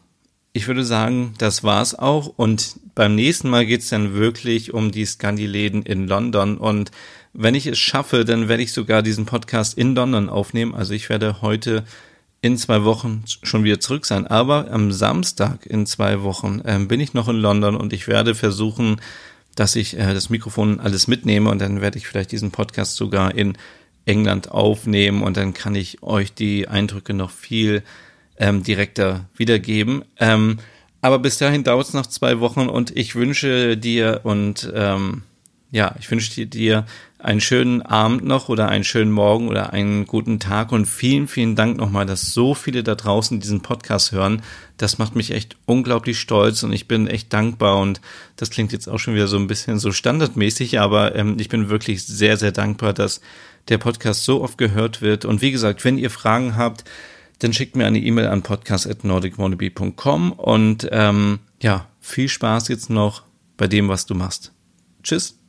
[0.53, 2.27] ich würde sagen, das war's auch.
[2.27, 6.57] Und beim nächsten Mal geht's dann wirklich um die Scandi-Läden in London.
[6.57, 6.91] Und
[7.33, 10.75] wenn ich es schaffe, dann werde ich sogar diesen Podcast in London aufnehmen.
[10.75, 11.85] Also ich werde heute
[12.41, 14.27] in zwei Wochen schon wieder zurück sein.
[14.27, 18.35] Aber am Samstag in zwei Wochen äh, bin ich noch in London und ich werde
[18.35, 18.99] versuchen,
[19.55, 23.35] dass ich äh, das Mikrofon alles mitnehme und dann werde ich vielleicht diesen Podcast sogar
[23.35, 23.57] in
[24.05, 27.83] England aufnehmen und dann kann ich euch die Eindrücke noch viel
[28.41, 30.03] ähm, direkter wiedergeben.
[30.19, 30.57] Ähm,
[31.01, 35.23] aber bis dahin dauert es noch zwei Wochen und ich wünsche dir und ähm,
[35.71, 36.85] ja, ich wünsche dir
[37.17, 41.55] einen schönen Abend noch oder einen schönen Morgen oder einen guten Tag und vielen, vielen
[41.55, 44.41] Dank nochmal, dass so viele da draußen diesen Podcast hören.
[44.77, 48.01] Das macht mich echt unglaublich stolz und ich bin echt dankbar und
[48.35, 51.69] das klingt jetzt auch schon wieder so ein bisschen so standardmäßig, aber ähm, ich bin
[51.69, 53.21] wirklich sehr, sehr dankbar, dass
[53.69, 55.25] der Podcast so oft gehört wird.
[55.25, 56.83] Und wie gesagt, wenn ihr Fragen habt,
[57.41, 63.23] dann schickt mir eine E-Mail an podcast.nordicwannabe.com und ähm, ja, viel Spaß jetzt noch
[63.57, 64.53] bei dem, was du machst.
[65.01, 65.40] Tschüss.